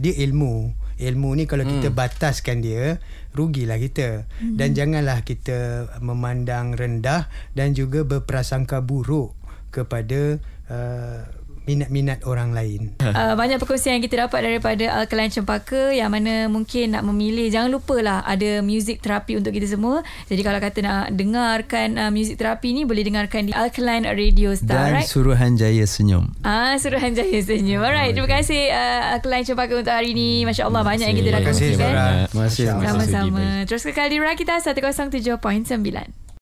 dia 0.00 0.14
ilmu 0.24 0.72
ilmu 1.00 1.32
ni 1.32 1.48
kalau 1.48 1.64
hmm. 1.64 1.80
kita 1.80 1.88
bataskan 1.96 2.60
dia 2.60 3.00
rugilah 3.32 3.80
kita 3.80 4.28
hmm. 4.28 4.60
dan 4.60 4.76
janganlah 4.76 5.24
kita 5.24 5.88
memandang 6.04 6.76
rendah 6.76 7.32
dan 7.56 7.72
juga 7.72 8.04
berprasangka 8.04 8.84
buruk 8.84 9.32
kepada 9.72 10.36
uh, 10.68 11.39
minat-minat 11.70 12.26
orang 12.26 12.50
lain 12.50 12.90
Uh, 13.20 13.34
banyak 13.34 13.58
perkongsian 13.58 13.98
yang 13.98 14.04
kita 14.06 14.16
dapat 14.24 14.40
daripada 14.46 15.02
Alkaline 15.02 15.34
Cempaka 15.34 15.90
yang 15.92 16.14
mana 16.14 16.46
mungkin 16.46 16.94
nak 16.94 17.02
memilih 17.04 17.50
jangan 17.50 17.68
lupalah 17.74 18.22
ada 18.22 18.62
music 18.62 19.02
terapi 19.02 19.34
untuk 19.34 19.50
kita 19.50 19.66
semua. 19.66 20.06
Jadi 20.30 20.40
kalau 20.46 20.62
kata 20.62 20.78
nak 20.80 21.04
dengarkan 21.12 21.98
uh, 21.98 22.10
music 22.14 22.38
terapi 22.38 22.70
ni 22.70 22.86
boleh 22.86 23.02
dengarkan 23.02 23.50
di 23.50 23.52
Alkaline 23.52 24.06
Radio 24.14 24.54
Star 24.54 24.94
Dan 24.94 25.02
right? 25.02 25.10
Suruhanjaya 25.10 25.84
Senyum. 25.84 26.32
Ah, 26.46 26.78
Suruhanjaya 26.78 27.42
senyum. 27.42 27.82
Alright, 27.82 28.14
terima 28.14 28.30
kasih 28.30 28.70
uh, 28.70 29.18
Alkaline 29.18 29.44
Cempaka 29.44 29.74
untuk 29.74 29.92
hari 29.92 30.14
ni. 30.14 30.46
Masya-Allah 30.46 30.82
banyak 30.86 31.06
yang 31.10 31.18
kita 31.18 31.30
dah 31.34 31.40
Terima 31.42 31.52
kasih, 31.52 31.66
kongsikan. 31.74 31.92
Terima 32.30 32.44
kasih. 32.46 32.64
Sama-sama. 32.70 33.44
Terus 33.66 33.82
kekal 33.90 34.06
di 34.06 34.16
Rakita 34.22 34.54
107.9. 34.62 36.29